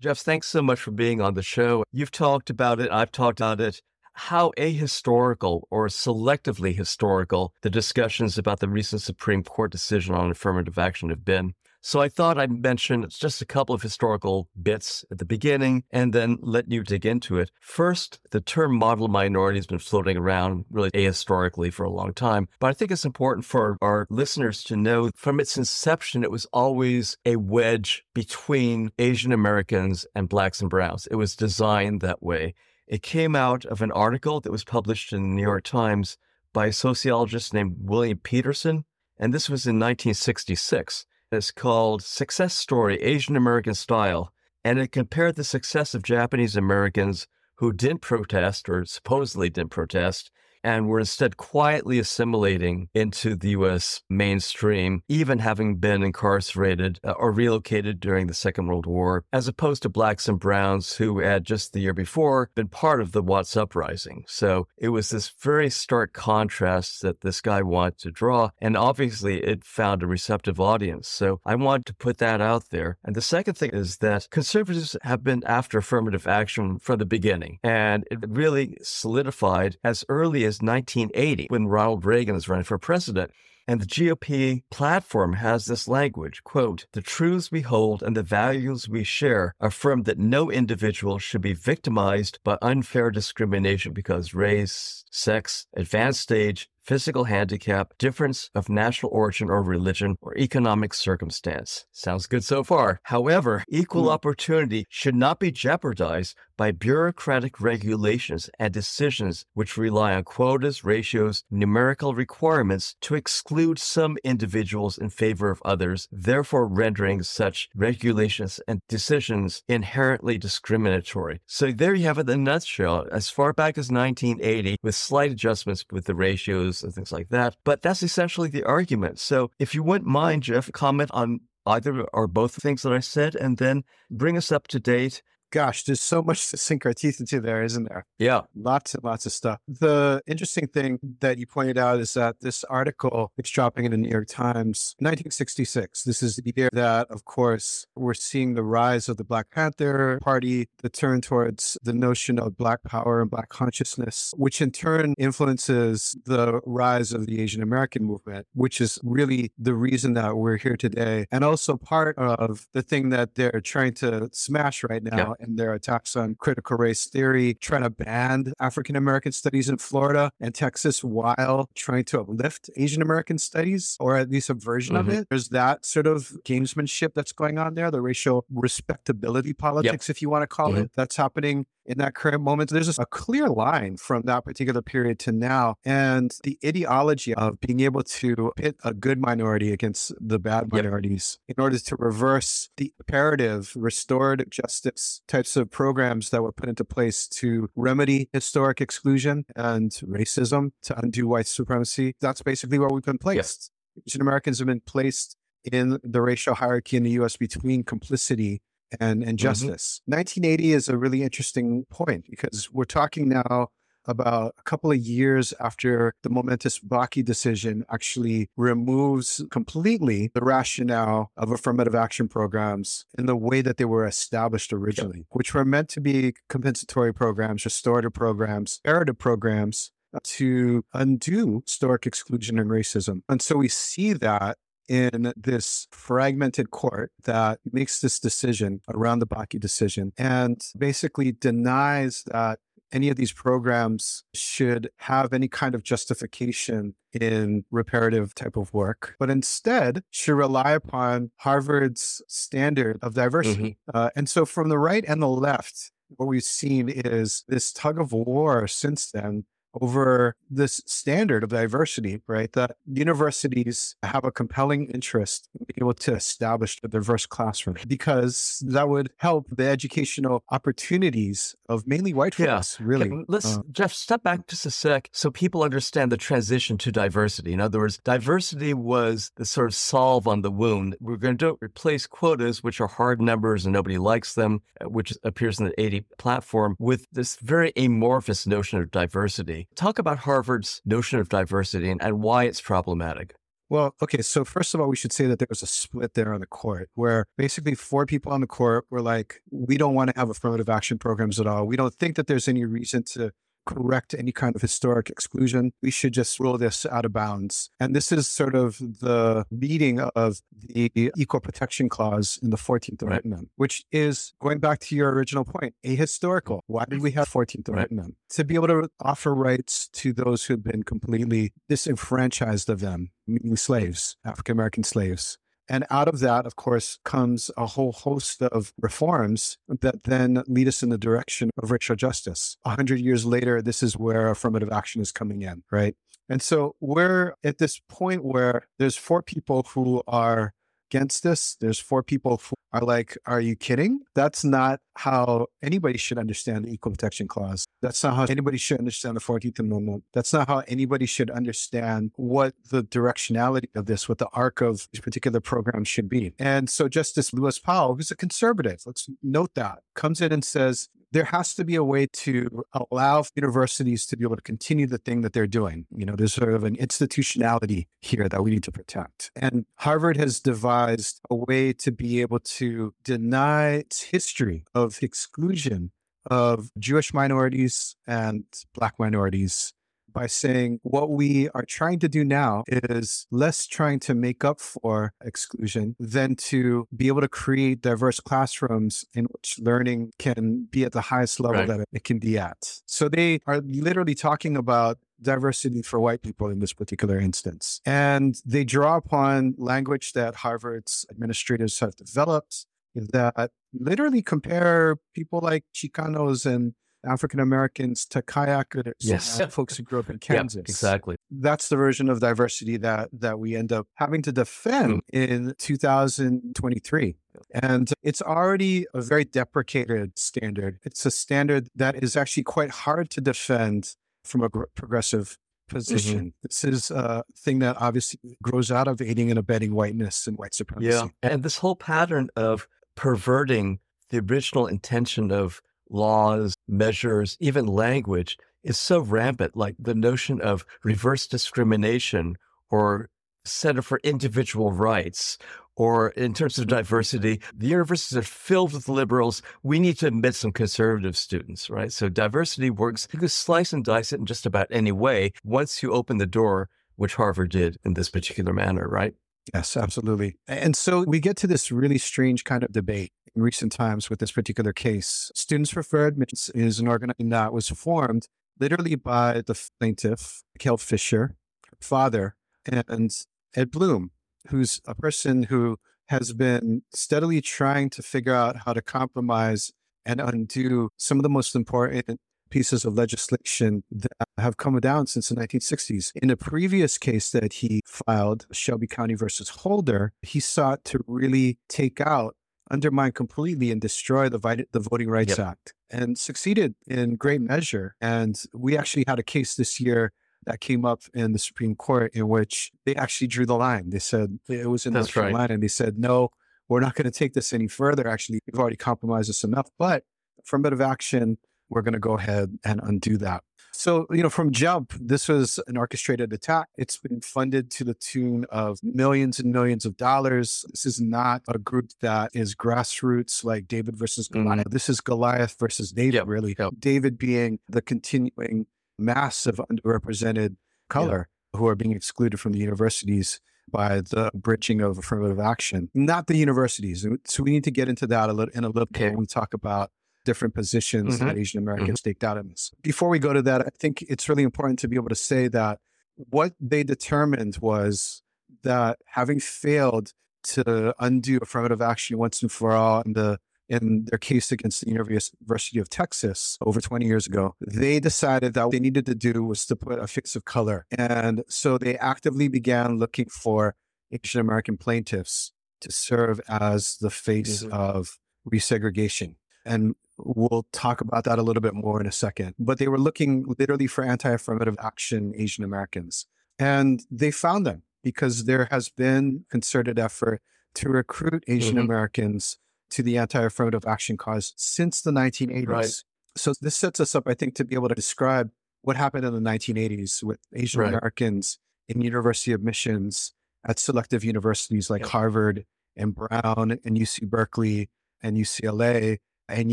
Jeff, 0.00 0.18
thanks 0.18 0.46
so 0.46 0.60
much 0.60 0.78
for 0.78 0.90
being 0.90 1.20
on 1.20 1.34
the 1.34 1.42
show. 1.42 1.82
You've 1.90 2.10
talked 2.10 2.50
about 2.50 2.80
it, 2.80 2.90
I've 2.90 3.12
talked 3.12 3.40
about 3.40 3.60
it. 3.60 3.80
How 4.12 4.52
ahistorical 4.58 5.62
or 5.70 5.88
selectively 5.88 6.74
historical 6.74 7.52
the 7.62 7.70
discussions 7.70 8.38
about 8.38 8.60
the 8.60 8.68
recent 8.68 9.02
Supreme 9.02 9.42
Court 9.42 9.70
decision 9.72 10.14
on 10.14 10.30
affirmative 10.30 10.78
action 10.78 11.10
have 11.10 11.24
been. 11.24 11.54
So 11.86 12.00
I 12.00 12.08
thought 12.08 12.36
I'd 12.36 12.64
mention 12.64 13.06
just 13.08 13.40
a 13.40 13.46
couple 13.46 13.72
of 13.72 13.80
historical 13.80 14.48
bits 14.60 15.04
at 15.08 15.18
the 15.18 15.24
beginning 15.24 15.84
and 15.92 16.12
then 16.12 16.36
let 16.40 16.68
you 16.68 16.82
dig 16.82 17.06
into 17.06 17.38
it. 17.38 17.52
First, 17.60 18.18
the 18.32 18.40
term 18.40 18.76
model 18.76 19.06
minority 19.06 19.58
has 19.58 19.68
been 19.68 19.78
floating 19.78 20.16
around 20.16 20.64
really 20.68 20.90
ahistorically 20.90 21.72
for 21.72 21.84
a 21.84 21.88
long 21.88 22.12
time, 22.12 22.48
but 22.58 22.66
I 22.66 22.72
think 22.72 22.90
it's 22.90 23.04
important 23.04 23.44
for 23.44 23.76
our 23.80 24.08
listeners 24.10 24.64
to 24.64 24.76
know 24.76 25.10
from 25.14 25.38
its 25.38 25.56
inception, 25.56 26.24
it 26.24 26.30
was 26.32 26.44
always 26.52 27.18
a 27.24 27.36
wedge 27.36 28.04
between 28.14 28.90
Asian 28.98 29.30
Americans 29.30 30.08
and 30.12 30.28
blacks 30.28 30.60
and 30.60 30.68
browns. 30.68 31.06
It 31.08 31.14
was 31.14 31.36
designed 31.36 32.00
that 32.00 32.20
way. 32.20 32.56
It 32.88 33.02
came 33.02 33.36
out 33.36 33.64
of 33.64 33.80
an 33.80 33.92
article 33.92 34.40
that 34.40 34.50
was 34.50 34.64
published 34.64 35.12
in 35.12 35.22
the 35.22 35.28
New 35.28 35.42
York 35.42 35.62
Times 35.62 36.18
by 36.52 36.66
a 36.66 36.72
sociologist 36.72 37.54
named 37.54 37.76
William 37.78 38.18
Petersen, 38.18 38.86
and 39.16 39.32
this 39.32 39.48
was 39.48 39.66
in 39.66 39.76
1966. 39.76 41.06
It's 41.32 41.50
called 41.50 42.02
Success 42.04 42.56
Story 42.56 43.02
Asian 43.02 43.34
American 43.34 43.74
Style, 43.74 44.32
and 44.64 44.78
it 44.78 44.92
compared 44.92 45.34
the 45.34 45.42
success 45.42 45.92
of 45.92 46.04
Japanese 46.04 46.54
Americans 46.54 47.26
who 47.56 47.72
didn't 47.72 48.00
protest 48.00 48.68
or 48.68 48.84
supposedly 48.84 49.50
didn't 49.50 49.72
protest 49.72 50.30
and 50.66 50.88
were 50.88 50.98
instead 50.98 51.36
quietly 51.36 52.00
assimilating 52.00 52.88
into 52.92 53.36
the 53.36 53.50
US 53.50 54.02
mainstream, 54.10 55.04
even 55.08 55.38
having 55.38 55.76
been 55.76 56.02
incarcerated 56.02 56.98
uh, 57.04 57.12
or 57.12 57.30
relocated 57.30 58.00
during 58.00 58.26
the 58.26 58.34
Second 58.34 58.66
World 58.66 58.84
War, 58.84 59.24
as 59.32 59.46
opposed 59.46 59.82
to 59.82 59.88
blacks 59.88 60.26
and 60.28 60.40
browns 60.40 60.96
who 60.96 61.20
had 61.20 61.44
just 61.44 61.72
the 61.72 61.78
year 61.78 61.94
before 61.94 62.50
been 62.56 62.66
part 62.66 63.00
of 63.00 63.12
the 63.12 63.22
Watts 63.22 63.56
Uprising. 63.56 64.24
So 64.26 64.66
it 64.76 64.88
was 64.88 65.10
this 65.10 65.28
very 65.40 65.70
stark 65.70 66.12
contrast 66.12 67.00
that 67.02 67.20
this 67.20 67.40
guy 67.40 67.62
wanted 67.62 67.98
to 67.98 68.10
draw, 68.10 68.50
and 68.60 68.76
obviously 68.76 69.44
it 69.44 69.64
found 69.64 70.02
a 70.02 70.08
receptive 70.08 70.58
audience. 70.58 71.06
So 71.06 71.40
I 71.46 71.54
wanted 71.54 71.86
to 71.86 71.94
put 71.94 72.18
that 72.18 72.40
out 72.40 72.70
there. 72.70 72.98
And 73.04 73.14
the 73.14 73.22
second 73.22 73.54
thing 73.54 73.70
is 73.70 73.98
that 73.98 74.28
conservatives 74.30 74.96
have 75.02 75.22
been 75.22 75.44
after 75.46 75.78
affirmative 75.78 76.26
action 76.26 76.80
from 76.80 76.98
the 76.98 77.06
beginning, 77.06 77.60
and 77.62 78.04
it 78.10 78.18
really 78.28 78.76
solidified 78.82 79.76
as 79.84 80.04
early 80.08 80.44
as 80.44 80.55
1980 80.62 81.46
when 81.48 81.66
Ronald 81.66 82.04
Reagan 82.04 82.34
was 82.34 82.48
running 82.48 82.64
for 82.64 82.78
president. 82.78 83.30
And 83.68 83.80
the 83.80 83.86
GOP 83.86 84.62
platform 84.70 85.32
has 85.34 85.66
this 85.66 85.88
language, 85.88 86.44
quote, 86.44 86.86
the 86.92 87.00
truths 87.00 87.50
we 87.50 87.62
hold 87.62 88.00
and 88.00 88.16
the 88.16 88.22
values 88.22 88.88
we 88.88 89.02
share 89.02 89.54
affirm 89.58 90.04
that 90.04 90.18
no 90.18 90.52
individual 90.52 91.18
should 91.18 91.40
be 91.40 91.52
victimized 91.52 92.38
by 92.44 92.58
unfair 92.62 93.10
discrimination 93.10 93.92
because 93.92 94.34
race, 94.34 95.04
sex, 95.10 95.66
advanced 95.74 96.20
stage, 96.20 96.70
physical 96.86 97.24
handicap, 97.24 97.92
difference 97.98 98.50
of 98.54 98.68
national 98.68 99.10
origin 99.12 99.50
or 99.50 99.62
religion, 99.62 100.16
or 100.20 100.36
economic 100.38 100.94
circumstance. 100.94 101.84
Sounds 101.92 102.26
good 102.26 102.44
so 102.44 102.62
far. 102.62 103.00
However, 103.04 103.64
equal 103.68 104.04
mm. 104.04 104.12
opportunity 104.12 104.86
should 104.88 105.16
not 105.16 105.40
be 105.40 105.50
jeopardized 105.50 106.36
by 106.56 106.70
bureaucratic 106.72 107.60
regulations 107.60 108.48
and 108.58 108.72
decisions 108.72 109.44
which 109.54 109.76
rely 109.76 110.14
on 110.14 110.24
quotas, 110.24 110.84
ratios, 110.84 111.44
numerical 111.50 112.14
requirements 112.14 112.96
to 113.00 113.14
exclude 113.14 113.78
some 113.78 114.16
individuals 114.24 114.96
in 114.96 115.10
favor 115.10 115.50
of 115.50 115.60
others, 115.64 116.08
therefore 116.10 116.66
rendering 116.66 117.22
such 117.22 117.68
regulations 117.74 118.60
and 118.66 118.80
decisions 118.88 119.62
inherently 119.68 120.38
discriminatory. 120.38 121.40
So 121.46 121.72
there 121.72 121.94
you 121.94 122.06
have 122.06 122.18
it 122.18 122.28
in 122.28 122.40
a 122.40 122.42
nutshell. 122.42 123.06
As 123.12 123.28
far 123.28 123.52
back 123.52 123.76
as 123.76 123.90
1980, 123.90 124.76
with 124.82 124.94
slight 124.94 125.30
adjustments 125.30 125.84
with 125.90 126.06
the 126.06 126.14
ratios 126.14 126.75
and 126.82 126.94
things 126.94 127.12
like 127.12 127.28
that. 127.30 127.56
But 127.64 127.82
that's 127.82 128.02
essentially 128.02 128.48
the 128.48 128.64
argument. 128.64 129.18
So 129.18 129.50
if 129.58 129.74
you 129.74 129.82
wouldn't 129.82 130.10
mind, 130.10 130.44
Jeff, 130.44 130.70
comment 130.72 131.10
on 131.12 131.40
either 131.66 132.02
or 132.12 132.26
both 132.26 132.54
things 132.54 132.82
that 132.82 132.92
I 132.92 133.00
said, 133.00 133.34
and 133.34 133.58
then 133.58 133.84
bring 134.10 134.36
us 134.36 134.52
up 134.52 134.68
to 134.68 134.78
date 134.78 135.22
gosh, 135.50 135.84
there's 135.84 136.00
so 136.00 136.22
much 136.22 136.50
to 136.50 136.56
sink 136.56 136.84
our 136.86 136.92
teeth 136.92 137.20
into 137.20 137.40
there, 137.40 137.62
isn't 137.62 137.88
there? 137.88 138.06
Yeah. 138.18 138.42
Lots 138.54 138.94
and 138.94 139.04
lots 139.04 139.26
of 139.26 139.32
stuff. 139.32 139.60
The 139.66 140.22
interesting 140.26 140.66
thing 140.66 140.98
that 141.20 141.38
you 141.38 141.46
pointed 141.46 141.78
out 141.78 142.00
is 142.00 142.14
that 142.14 142.40
this 142.40 142.64
article, 142.64 143.32
it's 143.36 143.50
dropping 143.50 143.84
in 143.84 143.90
the 143.92 143.96
New 143.96 144.08
York 144.08 144.28
Times, 144.28 144.94
1966. 144.98 146.02
This 146.04 146.22
is 146.22 146.36
the 146.36 146.52
year 146.54 146.68
that, 146.72 147.08
of 147.10 147.24
course, 147.24 147.86
we're 147.94 148.14
seeing 148.14 148.54
the 148.54 148.62
rise 148.62 149.08
of 149.08 149.16
the 149.16 149.24
Black 149.24 149.50
Panther 149.50 150.18
Party, 150.22 150.68
the 150.82 150.88
turn 150.88 151.20
towards 151.20 151.78
the 151.82 151.92
notion 151.92 152.38
of 152.38 152.56
Black 152.56 152.82
power 152.82 153.20
and 153.20 153.30
Black 153.30 153.48
consciousness, 153.48 154.34
which 154.36 154.60
in 154.60 154.70
turn 154.70 155.14
influences 155.18 156.16
the 156.24 156.60
rise 156.66 157.12
of 157.12 157.26
the 157.26 157.40
Asian 157.40 157.62
American 157.62 158.04
movement, 158.04 158.46
which 158.54 158.80
is 158.80 158.98
really 159.02 159.52
the 159.58 159.74
reason 159.74 160.14
that 160.14 160.36
we're 160.36 160.56
here 160.56 160.76
today. 160.76 161.26
And 161.30 161.44
also 161.44 161.76
part 161.76 162.18
of 162.18 162.66
the 162.72 162.82
thing 162.82 163.10
that 163.10 163.34
they're 163.36 163.60
trying 163.60 163.94
to 163.94 164.28
smash 164.32 164.84
right 164.84 165.02
now. 165.02 165.34
Yeah 165.38 165.45
and 165.46 165.58
their 165.58 165.72
attacks 165.72 166.16
on 166.16 166.34
critical 166.36 166.76
race 166.76 167.06
theory, 167.06 167.54
trying 167.54 167.82
to 167.82 167.90
ban 167.90 168.52
African 168.60 168.96
American 168.96 169.32
studies 169.32 169.68
in 169.68 169.78
Florida 169.78 170.30
and 170.40 170.54
Texas 170.54 171.02
while 171.02 171.68
trying 171.74 172.04
to 172.04 172.20
uplift 172.20 172.70
Asian 172.76 173.02
American 173.02 173.38
studies, 173.38 173.96
or 174.00 174.16
at 174.16 174.30
least 174.30 174.50
a 174.50 174.54
version 174.54 174.96
mm-hmm. 174.96 175.08
of 175.08 175.14
it. 175.14 175.26
There's 175.28 175.48
that 175.50 175.84
sort 175.84 176.06
of 176.06 176.32
gamesmanship 176.44 177.14
that's 177.14 177.32
going 177.32 177.58
on 177.58 177.74
there, 177.74 177.90
the 177.90 178.00
racial 178.00 178.44
respectability 178.52 179.52
politics, 179.52 180.08
yep. 180.08 180.16
if 180.16 180.22
you 180.22 180.30
want 180.30 180.42
to 180.42 180.46
call 180.46 180.70
mm-hmm. 180.70 180.82
it, 180.82 180.92
that's 180.94 181.16
happening 181.16 181.66
in 181.86 181.98
that 181.98 182.14
current 182.14 182.42
moment. 182.42 182.70
There's 182.70 182.86
just 182.86 182.98
a 182.98 183.06
clear 183.06 183.48
line 183.48 183.96
from 183.96 184.22
that 184.22 184.44
particular 184.44 184.82
period 184.82 185.18
to 185.20 185.32
now. 185.32 185.76
And 185.84 186.34
the 186.42 186.58
ideology 186.64 187.34
of 187.34 187.60
being 187.60 187.80
able 187.80 188.02
to 188.02 188.52
pit 188.56 188.76
a 188.84 188.92
good 188.92 189.20
minority 189.20 189.72
against 189.72 190.12
the 190.20 190.38
bad 190.38 190.72
minorities 190.72 191.38
yep. 191.48 191.56
in 191.58 191.62
order 191.62 191.78
to 191.78 191.96
reverse 191.96 192.70
the 192.76 192.92
imperative 193.00 193.72
restorative 193.76 194.50
justice 194.50 195.22
types 195.26 195.56
of 195.56 195.70
programs 195.70 196.30
that 196.30 196.42
were 196.42 196.52
put 196.52 196.68
into 196.68 196.84
place 196.84 197.28
to 197.28 197.70
remedy 197.76 198.28
historic 198.32 198.80
exclusion 198.80 199.44
and 199.54 199.90
racism, 200.04 200.72
to 200.82 200.98
undo 200.98 201.26
white 201.26 201.46
supremacy. 201.46 202.14
That's 202.20 202.42
basically 202.42 202.78
where 202.78 202.88
we've 202.88 203.04
been 203.04 203.18
placed. 203.18 203.70
Asian 204.06 204.20
Americans 204.20 204.58
have 204.58 204.66
been 204.66 204.80
placed 204.80 205.36
in 205.72 205.98
the 206.02 206.20
racial 206.20 206.54
hierarchy 206.54 206.96
in 206.96 207.02
the 207.02 207.10
US 207.10 207.36
between 207.36 207.82
complicity 207.82 208.62
and, 209.00 209.22
and 209.22 209.38
justice. 209.38 210.00
Mm-hmm. 210.08 210.18
1980 210.18 210.72
is 210.72 210.88
a 210.88 210.96
really 210.96 211.22
interesting 211.22 211.84
point 211.90 212.26
because 212.28 212.72
we're 212.72 212.84
talking 212.84 213.28
now 213.28 213.68
about 214.06 214.54
a 214.58 214.62
couple 214.62 214.90
of 214.90 214.98
years 214.98 215.52
after 215.60 216.14
the 216.22 216.30
momentous 216.30 216.78
Bakke 216.78 217.24
decision 217.24 217.84
actually 217.90 218.48
removes 218.56 219.44
completely 219.50 220.30
the 220.34 220.40
rationale 220.40 221.32
of 221.36 221.50
affirmative 221.50 221.94
action 221.94 222.28
programs 222.28 223.04
in 223.18 223.26
the 223.26 223.36
way 223.36 223.62
that 223.62 223.76
they 223.76 223.84
were 223.84 224.06
established 224.06 224.72
originally, 224.72 225.18
yep. 225.18 225.26
which 225.30 225.54
were 225.54 225.64
meant 225.64 225.88
to 225.90 226.00
be 226.00 226.34
compensatory 226.48 227.12
programs, 227.12 227.64
restorative 227.64 228.12
programs, 228.12 228.80
reparative 228.84 229.18
programs 229.18 229.90
to 230.22 230.84
undo 230.94 231.62
historic 231.66 232.06
exclusion 232.06 232.58
and 232.58 232.70
racism. 232.70 233.22
And 233.28 233.42
so 233.42 233.56
we 233.56 233.68
see 233.68 234.12
that 234.14 234.56
in 234.88 235.32
this 235.36 235.88
fragmented 235.90 236.70
court 236.70 237.12
that 237.24 237.60
makes 237.70 238.00
this 238.00 238.18
decision 238.18 238.80
around 238.88 239.18
the 239.18 239.26
Bakke 239.26 239.60
decision 239.60 240.12
and 240.16 240.60
basically 240.76 241.32
denies 241.32 242.24
that 242.26 242.58
any 242.92 243.08
of 243.08 243.16
these 243.16 243.32
programs 243.32 244.24
should 244.34 244.90
have 244.98 245.32
any 245.32 245.48
kind 245.48 245.74
of 245.74 245.82
justification 245.82 246.94
in 247.12 247.64
reparative 247.70 248.34
type 248.34 248.56
of 248.56 248.72
work, 248.72 249.16
but 249.18 249.30
instead 249.30 250.02
should 250.10 250.36
rely 250.36 250.72
upon 250.72 251.30
Harvard's 251.38 252.22
standard 252.28 252.98
of 253.02 253.14
diversity. 253.14 253.76
Mm-hmm. 253.88 253.98
Uh, 253.98 254.10
and 254.14 254.28
so 254.28 254.44
from 254.44 254.68
the 254.68 254.78
right 254.78 255.04
and 255.06 255.20
the 255.20 255.28
left, 255.28 255.90
what 256.16 256.26
we've 256.26 256.42
seen 256.42 256.88
is 256.88 257.44
this 257.48 257.72
tug 257.72 257.98
of 258.00 258.12
war 258.12 258.68
since 258.68 259.10
then 259.10 259.44
over 259.80 260.34
this 260.50 260.82
standard 260.86 261.42
of 261.42 261.50
diversity, 261.50 262.20
right? 262.26 262.52
That 262.52 262.76
universities 262.86 263.96
have 264.02 264.24
a 264.24 264.30
compelling 264.30 264.90
interest 264.90 265.48
in 265.58 265.66
being 265.66 265.86
able 265.86 265.94
to 265.94 266.14
establish 266.14 266.78
a 266.82 266.88
diverse 266.88 267.26
classroom 267.26 267.76
because 267.86 268.62
that 268.66 268.88
would 268.88 269.10
help 269.18 269.46
the 269.50 269.66
educational 269.66 270.42
opportunities 270.50 271.54
of 271.68 271.86
mainly 271.86 272.12
white 272.12 272.34
folks, 272.34 272.78
yeah. 272.80 272.86
really. 272.86 273.24
let's, 273.28 273.56
uh, 273.56 273.62
Jeff, 273.72 273.92
step 273.92 274.22
back 274.22 274.46
just 274.46 274.66
a 274.66 274.70
sec 274.70 275.08
so 275.12 275.30
people 275.30 275.62
understand 275.62 276.12
the 276.12 276.16
transition 276.16 276.78
to 276.78 276.92
diversity. 276.92 277.52
In 277.52 277.60
other 277.60 277.78
words, 277.78 277.98
diversity 278.04 278.74
was 278.74 279.30
the 279.36 279.44
sort 279.44 279.68
of 279.68 279.74
solve 279.74 280.26
on 280.26 280.42
the 280.42 280.50
wound. 280.50 280.96
We're 281.00 281.16
going 281.16 281.38
to 281.38 281.58
replace 281.60 282.06
quotas, 282.06 282.62
which 282.62 282.80
are 282.80 282.86
hard 282.86 283.20
numbers 283.20 283.66
and 283.66 283.72
nobody 283.72 283.98
likes 283.98 284.34
them, 284.34 284.62
uh, 284.80 284.88
which 284.88 285.12
appears 285.22 285.58
in 285.58 285.66
the 285.66 285.80
80 285.80 286.04
platform, 286.18 286.76
with 286.78 287.06
this 287.12 287.36
very 287.36 287.72
amorphous 287.76 288.46
notion 288.46 288.78
of 288.80 288.90
diversity. 288.90 289.65
Talk 289.74 289.98
about 289.98 290.18
Harvard's 290.18 290.80
notion 290.84 291.18
of 291.18 291.28
diversity 291.28 291.90
and, 291.90 292.02
and 292.02 292.20
why 292.20 292.44
it's 292.44 292.60
problematic. 292.60 293.34
Well, 293.68 293.94
okay. 294.00 294.22
So 294.22 294.44
first 294.44 294.74
of 294.74 294.80
all, 294.80 294.88
we 294.88 294.96
should 294.96 295.12
say 295.12 295.26
that 295.26 295.38
there 295.40 295.48
was 295.50 295.62
a 295.62 295.66
split 295.66 296.14
there 296.14 296.32
on 296.32 296.40
the 296.40 296.46
court 296.46 296.88
where 296.94 297.26
basically 297.36 297.74
four 297.74 298.06
people 298.06 298.32
on 298.32 298.40
the 298.40 298.46
court 298.46 298.84
were 298.90 299.02
like, 299.02 299.40
we 299.50 299.76
don't 299.76 299.94
want 299.94 300.10
to 300.10 300.18
have 300.18 300.30
affirmative 300.30 300.68
action 300.68 300.98
programs 300.98 301.40
at 301.40 301.46
all. 301.46 301.66
We 301.66 301.76
don't 301.76 301.94
think 301.94 302.14
that 302.16 302.28
there's 302.28 302.46
any 302.46 302.64
reason 302.64 303.02
to 303.14 303.32
correct 303.66 304.14
any 304.18 304.32
kind 304.32 304.54
of 304.56 304.62
historic 304.62 305.10
exclusion. 305.10 305.72
We 305.82 305.90
should 305.90 306.12
just 306.12 306.38
rule 306.40 306.56
this 306.58 306.86
out 306.86 307.04
of 307.04 307.12
bounds. 307.12 307.70
And 307.78 307.94
this 307.94 308.12
is 308.12 308.28
sort 308.28 308.54
of 308.54 308.78
the 308.78 309.44
meaning 309.50 310.00
of 310.00 310.40
the 310.52 311.12
Equal 311.16 311.40
Protection 311.40 311.88
Clause 311.88 312.38
in 312.42 312.50
the 312.50 312.56
14th 312.56 313.02
right. 313.02 313.24
Amendment, 313.24 313.50
which 313.56 313.84
is 313.92 314.32
going 314.40 314.58
back 314.58 314.80
to 314.80 314.96
your 314.96 315.12
original 315.12 315.44
point, 315.44 315.74
ahistorical. 315.84 316.60
Why 316.66 316.84
did 316.88 317.00
we 317.00 317.12
have 317.12 317.28
14th 317.28 317.68
right. 317.68 317.90
Amendment? 317.90 318.16
To 318.30 318.44
be 318.44 318.54
able 318.54 318.68
to 318.68 318.88
offer 319.00 319.34
rights 319.34 319.88
to 319.94 320.12
those 320.12 320.44
who 320.44 320.54
have 320.54 320.64
been 320.64 320.82
completely 320.82 321.52
disenfranchised 321.68 322.70
of 322.70 322.80
them, 322.80 323.10
meaning 323.26 323.56
slaves, 323.56 324.16
African 324.24 324.52
American 324.52 324.84
slaves. 324.84 325.38
And 325.68 325.84
out 325.90 326.08
of 326.08 326.20
that, 326.20 326.46
of 326.46 326.56
course, 326.56 326.98
comes 327.04 327.50
a 327.56 327.66
whole 327.66 327.92
host 327.92 328.40
of 328.42 328.72
reforms 328.78 329.58
that 329.68 330.04
then 330.04 330.42
lead 330.46 330.68
us 330.68 330.82
in 330.82 330.90
the 330.90 330.98
direction 330.98 331.50
of 331.60 331.70
racial 331.70 331.96
justice. 331.96 332.56
A 332.64 332.70
hundred 332.70 333.00
years 333.00 333.24
later, 333.24 333.60
this 333.60 333.82
is 333.82 333.96
where 333.96 334.30
affirmative 334.30 334.70
action 334.70 335.02
is 335.02 335.12
coming 335.12 335.42
in, 335.42 335.64
right? 335.70 335.96
And 336.28 336.42
so 336.42 336.74
we're 336.80 337.34
at 337.44 337.58
this 337.58 337.80
point 337.88 338.24
where 338.24 338.66
there's 338.78 338.96
four 338.96 339.22
people 339.22 339.66
who 339.74 340.02
are 340.06 340.54
against 340.90 341.22
this. 341.22 341.56
There's 341.60 341.78
four 341.78 342.02
people 342.02 342.40
who 342.42 342.56
are 342.72 342.80
like, 342.80 343.16
Are 343.26 343.40
you 343.40 343.56
kidding? 343.56 344.00
That's 344.14 344.44
not 344.44 344.80
how 344.96 345.46
anybody 345.62 345.98
should 345.98 346.18
understand 346.18 346.64
the 346.64 346.72
Equal 346.72 346.92
Protection 346.92 347.28
Clause. 347.28 347.66
That's 347.82 348.02
not 348.02 348.16
how 348.16 348.24
anybody 348.24 348.58
should 348.58 348.78
understand 348.78 349.16
the 349.16 349.20
14th 349.20 349.58
Amendment. 349.58 350.04
That's 350.12 350.32
not 350.32 350.48
how 350.48 350.58
anybody 350.66 351.06
should 351.06 351.30
understand 351.30 352.12
what 352.16 352.54
the 352.70 352.82
directionality 352.82 353.68
of 353.74 353.86
this, 353.86 354.08
what 354.08 354.18
the 354.18 354.28
arc 354.32 354.60
of 354.60 354.88
this 354.92 355.00
particular 355.00 355.40
program 355.40 355.84
should 355.84 356.08
be. 356.08 356.32
And 356.38 356.70
so 356.70 356.88
Justice 356.88 357.32
Lewis 357.32 357.58
Powell, 357.58 357.94
who's 357.94 358.10
a 358.10 358.16
conservative, 358.16 358.82
let's 358.86 359.08
note 359.22 359.54
that, 359.54 359.80
comes 359.94 360.20
in 360.20 360.32
and 360.32 360.44
says, 360.44 360.88
there 361.16 361.24
has 361.24 361.54
to 361.54 361.64
be 361.64 361.76
a 361.76 361.82
way 361.82 362.06
to 362.12 362.62
allow 362.90 363.24
universities 363.34 364.04
to 364.04 364.18
be 364.18 364.24
able 364.24 364.36
to 364.36 364.42
continue 364.42 364.86
the 364.86 364.98
thing 364.98 365.22
that 365.22 365.32
they're 365.32 365.46
doing. 365.46 365.86
You 365.96 366.04
know, 366.04 366.14
there's 366.14 366.34
sort 366.34 366.52
of 366.52 366.62
an 366.62 366.76
institutionality 366.76 367.88
here 368.02 368.28
that 368.28 368.44
we 368.44 368.50
need 368.50 368.62
to 368.64 368.70
protect. 368.70 369.30
And 369.34 369.64
Harvard 369.76 370.18
has 370.18 370.40
devised 370.40 371.22
a 371.30 371.34
way 371.34 371.72
to 371.72 371.90
be 371.90 372.20
able 372.20 372.40
to 372.40 372.92
deny 373.02 373.76
its 373.76 374.02
history 374.02 374.64
of 374.74 374.98
exclusion 375.00 375.90
of 376.26 376.68
Jewish 376.78 377.14
minorities 377.14 377.96
and 378.06 378.44
Black 378.74 378.98
minorities 378.98 379.72
by 380.16 380.26
saying 380.26 380.80
what 380.82 381.10
we 381.10 381.50
are 381.50 381.66
trying 381.66 381.98
to 381.98 382.08
do 382.08 382.24
now 382.24 382.64
is 382.68 383.26
less 383.30 383.66
trying 383.66 384.00
to 384.00 384.14
make 384.14 384.44
up 384.44 384.62
for 384.62 385.12
exclusion 385.22 385.94
than 386.00 386.34
to 386.34 386.88
be 386.96 387.08
able 387.08 387.20
to 387.20 387.28
create 387.28 387.82
diverse 387.82 388.18
classrooms 388.18 389.04
in 389.12 389.26
which 389.26 389.58
learning 389.60 390.12
can 390.18 390.66
be 390.70 390.84
at 390.84 390.92
the 390.92 391.02
highest 391.02 391.38
level 391.38 391.60
right. 391.60 391.68
that 391.68 391.86
it 391.92 392.04
can 392.04 392.18
be 392.18 392.38
at. 392.38 392.80
So 392.86 393.10
they 393.10 393.40
are 393.46 393.60
literally 393.60 394.14
talking 394.14 394.56
about 394.56 394.96
diversity 395.20 395.82
for 395.82 396.00
white 396.00 396.22
people 396.22 396.48
in 396.48 396.60
this 396.60 396.72
particular 396.72 397.18
instance. 397.18 397.82
And 397.84 398.40
they 398.46 398.64
draw 398.64 398.96
upon 398.96 399.54
language 399.58 400.14
that 400.14 400.36
Harvard's 400.36 401.04
administrators 401.10 401.78
have 401.80 401.94
developed 401.94 402.64
that 402.94 403.50
literally 403.74 404.22
compare 404.22 404.96
people 405.14 405.40
like 405.42 405.64
Chicanos 405.74 406.46
and 406.46 406.72
African 407.06 407.40
Americans 407.40 408.04
to 408.06 408.22
kayakers, 408.22 408.92
yes. 409.00 409.40
folks 409.50 409.76
who 409.76 409.82
grew 409.82 410.00
up 410.00 410.10
in 410.10 410.18
Kansas. 410.20 410.62
exactly. 410.62 411.16
That's 411.30 411.68
the 411.68 411.76
version 411.76 412.08
of 412.08 412.20
diversity 412.20 412.76
that 412.78 413.08
that 413.12 413.38
we 413.38 413.56
end 413.56 413.72
up 413.72 413.86
having 413.94 414.22
to 414.22 414.32
defend 414.32 415.02
mm. 415.02 415.02
in 415.12 415.54
2023. 415.58 417.16
And 417.52 417.92
it's 418.02 418.22
already 418.22 418.86
a 418.94 419.00
very 419.00 419.24
deprecated 419.24 420.18
standard. 420.18 420.78
It's 420.84 421.04
a 421.04 421.10
standard 421.10 421.68
that 421.74 422.02
is 422.02 422.16
actually 422.16 422.44
quite 422.44 422.70
hard 422.70 423.10
to 423.10 423.20
defend 423.20 423.94
from 424.24 424.42
a 424.42 424.48
progressive 424.48 425.38
position. 425.68 426.18
Mm-hmm. 426.18 426.28
This 426.42 426.64
is 426.64 426.90
a 426.90 427.24
thing 427.36 427.58
that 427.60 427.76
obviously 427.80 428.20
grows 428.42 428.70
out 428.70 428.88
of 428.88 429.00
aiding 429.00 429.30
and 429.30 429.38
abetting 429.38 429.74
whiteness 429.74 430.26
and 430.26 430.36
white 430.36 430.54
supremacy. 430.54 430.88
Yeah. 430.88 431.08
And 431.22 431.42
this 431.42 431.58
whole 431.58 431.76
pattern 431.76 432.28
of 432.36 432.68
perverting 432.94 433.80
the 434.10 434.20
original 434.20 434.66
intention 434.66 435.32
of 435.32 435.60
laws, 435.88 436.54
measures, 436.68 437.36
even 437.40 437.66
language 437.66 438.38
is 438.62 438.78
so 438.78 439.00
rampant, 439.00 439.56
like 439.56 439.76
the 439.78 439.94
notion 439.94 440.40
of 440.40 440.66
reverse 440.82 441.26
discrimination 441.26 442.36
or 442.70 443.08
Center 443.44 443.82
for 443.82 444.00
Individual 444.02 444.72
Rights, 444.72 445.38
or 445.76 446.08
in 446.10 446.34
terms 446.34 446.58
of 446.58 446.66
diversity, 446.66 447.40
the 447.54 447.68
universities 447.68 448.16
are 448.16 448.22
filled 448.22 448.72
with 448.72 448.88
liberals. 448.88 449.42
We 449.62 449.78
need 449.78 449.98
to 449.98 450.06
admit 450.06 450.34
some 450.34 450.52
conservative 450.52 451.16
students, 451.16 451.70
right? 451.70 451.92
So 451.92 452.08
diversity 452.08 452.70
works. 452.70 453.06
You 453.12 453.18
can 453.18 453.28
slice 453.28 453.72
and 453.72 453.84
dice 453.84 454.12
it 454.12 454.18
in 454.18 454.26
just 454.26 454.46
about 454.46 454.66
any 454.70 454.92
way 454.92 455.32
once 455.44 455.82
you 455.82 455.92
open 455.92 456.18
the 456.18 456.26
door, 456.26 456.68
which 456.96 457.14
Harvard 457.14 457.50
did 457.50 457.76
in 457.84 457.94
this 457.94 458.08
particular 458.08 458.52
manner, 458.52 458.88
right? 458.88 459.14
Yes, 459.54 459.76
absolutely. 459.76 460.38
And 460.48 460.74
so 460.74 461.04
we 461.06 461.20
get 461.20 461.36
to 461.38 461.46
this 461.46 461.70
really 461.70 461.98
strange 461.98 462.42
kind 462.42 462.64
of 462.64 462.72
debate 462.72 463.12
in 463.36 463.42
recent 463.42 463.70
times 463.70 464.08
with 464.08 464.18
this 464.18 464.32
particular 464.32 464.72
case. 464.72 465.30
Students 465.34 465.70
for 465.70 465.82
Fair 465.82 466.06
Admissions 466.06 466.50
is 466.54 466.80
an 466.80 466.88
organization 466.88 467.28
that 467.28 467.52
was 467.52 467.68
formed 467.68 468.26
literally 468.58 468.94
by 468.94 469.42
the 469.46 469.68
plaintiff, 469.78 470.42
Abigail 470.56 470.78
Fisher, 470.78 471.36
her 471.68 471.76
father, 471.80 472.34
and 472.64 473.10
Ed 473.54 473.70
Blum, 473.70 474.10
who's 474.48 474.80
a 474.86 474.94
person 474.94 475.44
who 475.44 475.76
has 476.06 476.32
been 476.32 476.82
steadily 476.94 477.40
trying 477.40 477.90
to 477.90 478.02
figure 478.02 478.34
out 478.34 478.56
how 478.64 478.72
to 478.72 478.80
compromise 478.80 479.72
and 480.06 480.20
undo 480.20 480.88
some 480.96 481.18
of 481.18 481.22
the 481.22 481.28
most 481.28 481.54
important 481.54 482.18
pieces 482.48 482.84
of 482.84 482.94
legislation 482.94 483.82
that 483.90 484.12
have 484.38 484.56
come 484.56 484.78
down 484.78 485.06
since 485.06 485.28
the 485.28 485.34
1960s. 485.34 486.12
In 486.14 486.30
a 486.30 486.36
previous 486.36 486.96
case 486.96 487.30
that 487.32 487.54
he 487.54 487.80
filed, 487.84 488.46
Shelby 488.52 488.86
County 488.86 489.14
versus 489.14 489.48
Holder, 489.48 490.12
he 490.22 490.38
sought 490.38 490.84
to 490.84 491.00
really 491.08 491.58
take 491.68 492.00
out 492.00 492.36
undermine 492.70 493.12
completely 493.12 493.70
and 493.70 493.80
destroy 493.80 494.28
the, 494.28 494.66
the 494.72 494.80
Voting 494.80 495.08
Rights 495.08 495.38
yep. 495.38 495.46
Act 495.48 495.74
and 495.90 496.18
succeeded 496.18 496.74
in 496.86 497.16
great 497.16 497.40
measure. 497.40 497.94
And 498.00 498.40
we 498.52 498.76
actually 498.76 499.04
had 499.06 499.18
a 499.18 499.22
case 499.22 499.54
this 499.54 499.80
year 499.80 500.12
that 500.46 500.60
came 500.60 500.84
up 500.84 501.02
in 501.14 501.32
the 501.32 501.38
Supreme 501.38 501.74
Court 501.74 502.12
in 502.14 502.28
which 502.28 502.72
they 502.84 502.94
actually 502.94 503.26
drew 503.26 503.46
the 503.46 503.56
line. 503.56 503.90
They 503.90 503.98
said 503.98 504.38
it 504.48 504.68
was 504.68 504.86
in 504.86 504.92
North 504.92 505.12
Carolina, 505.12 505.54
and 505.54 505.62
they 505.62 505.68
said, 505.68 505.98
no, 505.98 506.30
we're 506.68 506.80
not 506.80 506.94
going 506.94 507.10
to 507.10 507.16
take 507.16 507.34
this 507.34 507.52
any 507.52 507.68
further. 507.68 508.06
Actually, 508.06 508.40
we've 508.46 508.60
already 508.60 508.76
compromised 508.76 509.28
this 509.28 509.44
enough, 509.44 509.68
but 509.78 510.04
affirmative 510.40 510.80
action, 510.80 511.38
we're 511.68 511.82
going 511.82 511.94
to 511.94 511.98
go 511.98 512.16
ahead 512.16 512.58
and 512.64 512.80
undo 512.82 513.16
that. 513.18 513.42
So, 513.76 514.06
you 514.10 514.22
know, 514.22 514.30
from 514.30 514.52
jump, 514.52 514.94
this 514.98 515.28
was 515.28 515.60
an 515.66 515.76
orchestrated 515.76 516.32
attack. 516.32 516.68
It's 516.76 516.96
been 516.96 517.20
funded 517.20 517.70
to 517.72 517.84
the 517.84 517.92
tune 517.92 518.46
of 518.50 518.78
millions 518.82 519.38
and 519.38 519.52
millions 519.52 519.84
of 519.84 519.96
dollars. 519.96 520.64
This 520.70 520.86
is 520.86 521.00
not 521.00 521.42
a 521.46 521.58
group 521.58 521.90
that 522.00 522.30
is 522.32 522.54
grassroots 522.54 523.44
like 523.44 523.68
David 523.68 523.96
versus 523.96 524.28
Goliath. 524.28 524.60
Mm-hmm. 524.60 524.72
This 524.72 524.88
is 524.88 525.00
Goliath 525.02 525.56
versus 525.58 525.92
David, 525.92 526.14
yep. 526.14 526.26
really. 526.26 526.56
Yep. 526.58 526.74
David 526.78 527.18
being 527.18 527.58
the 527.68 527.82
continuing 527.82 528.66
mass 528.98 529.46
of 529.46 529.60
underrepresented 529.70 530.56
color 530.88 531.28
yep. 531.52 531.60
who 531.60 531.68
are 531.68 531.76
being 531.76 531.92
excluded 531.92 532.40
from 532.40 532.52
the 532.52 532.58
universities 532.58 533.40
by 533.70 534.00
the 534.00 534.30
bridging 534.34 534.80
of 534.80 534.96
affirmative 534.96 535.38
action, 535.38 535.90
not 535.92 536.28
the 536.28 536.36
universities. 536.36 537.06
So 537.26 537.42
we 537.42 537.50
need 537.50 537.64
to 537.64 537.70
get 537.70 537.88
into 537.88 538.06
that 538.06 538.30
a 538.30 538.32
little 538.32 538.54
in 538.54 538.64
a 538.64 538.68
little 538.68 538.86
bit 538.86 539.10
when 539.10 539.18
we 539.18 539.26
talk 539.26 539.52
about 539.52 539.90
different 540.26 540.54
positions 540.54 541.16
mm-hmm. 541.16 541.28
that 541.28 541.38
Asian 541.38 541.62
Americans 541.62 541.88
mm-hmm. 541.88 541.96
staked 541.96 542.22
out 542.22 542.36
in 542.36 542.48
this. 542.48 542.70
Before 542.82 543.08
we 543.08 543.18
go 543.18 543.32
to 543.32 543.40
that, 543.42 543.62
I 543.62 543.70
think 543.78 544.02
it's 544.02 544.28
really 544.28 544.42
important 544.42 544.78
to 544.80 544.88
be 544.88 544.96
able 544.96 545.08
to 545.08 545.14
say 545.14 545.48
that 545.48 545.78
what 546.16 546.52
they 546.60 546.82
determined 546.82 547.56
was 547.60 548.22
that 548.62 548.98
having 549.06 549.40
failed 549.40 550.12
to 550.42 550.94
undo 550.98 551.38
affirmative 551.40 551.80
action 551.80 552.18
once 552.18 552.42
and 552.42 552.52
for 552.52 552.72
all 552.72 553.00
in 553.02 553.14
the 553.14 553.38
in 553.68 554.04
their 554.04 554.18
case 554.18 554.52
against 554.52 554.84
the 554.84 554.90
University 554.90 555.80
of 555.80 555.88
Texas 555.88 556.56
over 556.64 556.80
20 556.80 557.04
years 557.04 557.26
ago, 557.26 557.56
they 557.60 557.98
decided 557.98 558.54
that 558.54 558.66
what 558.66 558.72
they 558.72 558.78
needed 558.78 559.04
to 559.06 559.14
do 559.14 559.42
was 559.42 559.66
to 559.66 559.74
put 559.74 559.98
a 559.98 560.06
fix 560.06 560.36
of 560.36 560.44
color. 560.44 560.86
And 560.96 561.42
so 561.48 561.76
they 561.76 561.98
actively 561.98 562.46
began 562.46 562.98
looking 562.98 563.26
for 563.26 563.74
Asian 564.12 564.40
American 564.40 564.76
plaintiffs 564.76 565.50
to 565.80 565.90
serve 565.90 566.40
as 566.48 566.96
the 566.98 567.10
face 567.10 567.64
mm-hmm. 567.64 567.72
of 567.72 568.18
resegregation. 568.48 569.34
And 569.64 569.96
We'll 570.18 570.66
talk 570.72 571.00
about 571.00 571.24
that 571.24 571.38
a 571.38 571.42
little 571.42 571.60
bit 571.60 571.74
more 571.74 572.00
in 572.00 572.06
a 572.06 572.12
second. 572.12 572.54
But 572.58 572.78
they 572.78 572.88
were 572.88 572.98
looking 572.98 573.44
literally 573.58 573.86
for 573.86 574.04
anti 574.04 574.30
affirmative 574.30 574.76
action 574.80 575.32
Asian 575.36 575.64
Americans. 575.64 576.26
And 576.58 577.02
they 577.10 577.30
found 577.30 577.66
them 577.66 577.82
because 578.02 578.44
there 578.44 578.68
has 578.70 578.88
been 578.88 579.44
concerted 579.50 579.98
effort 579.98 580.40
to 580.76 580.88
recruit 580.88 581.44
Asian 581.48 581.74
mm-hmm. 581.74 581.84
Americans 581.84 582.58
to 582.90 583.02
the 583.02 583.18
anti 583.18 583.42
affirmative 583.42 583.84
action 583.86 584.16
cause 584.16 584.52
since 584.56 585.02
the 585.02 585.10
1980s. 585.10 585.68
Right. 585.68 586.02
So 586.36 586.52
this 586.60 586.76
sets 586.76 587.00
us 587.00 587.14
up, 587.14 587.24
I 587.26 587.34
think, 587.34 587.54
to 587.56 587.64
be 587.64 587.74
able 587.74 587.88
to 587.88 587.94
describe 587.94 588.50
what 588.82 588.96
happened 588.96 589.24
in 589.24 589.34
the 589.34 589.40
1980s 589.40 590.22
with 590.22 590.38
Asian 590.54 590.80
right. 590.80 590.88
Americans 590.88 591.58
in 591.88 592.00
university 592.00 592.52
admissions 592.52 593.32
at 593.66 593.78
selective 593.78 594.22
universities 594.22 594.90
like 594.90 595.04
Harvard 595.06 595.64
and 595.96 596.14
Brown 596.14 596.78
and 596.84 596.96
UC 596.96 597.28
Berkeley 597.28 597.90
and 598.22 598.36
UCLA 598.36 599.18
and 599.48 599.72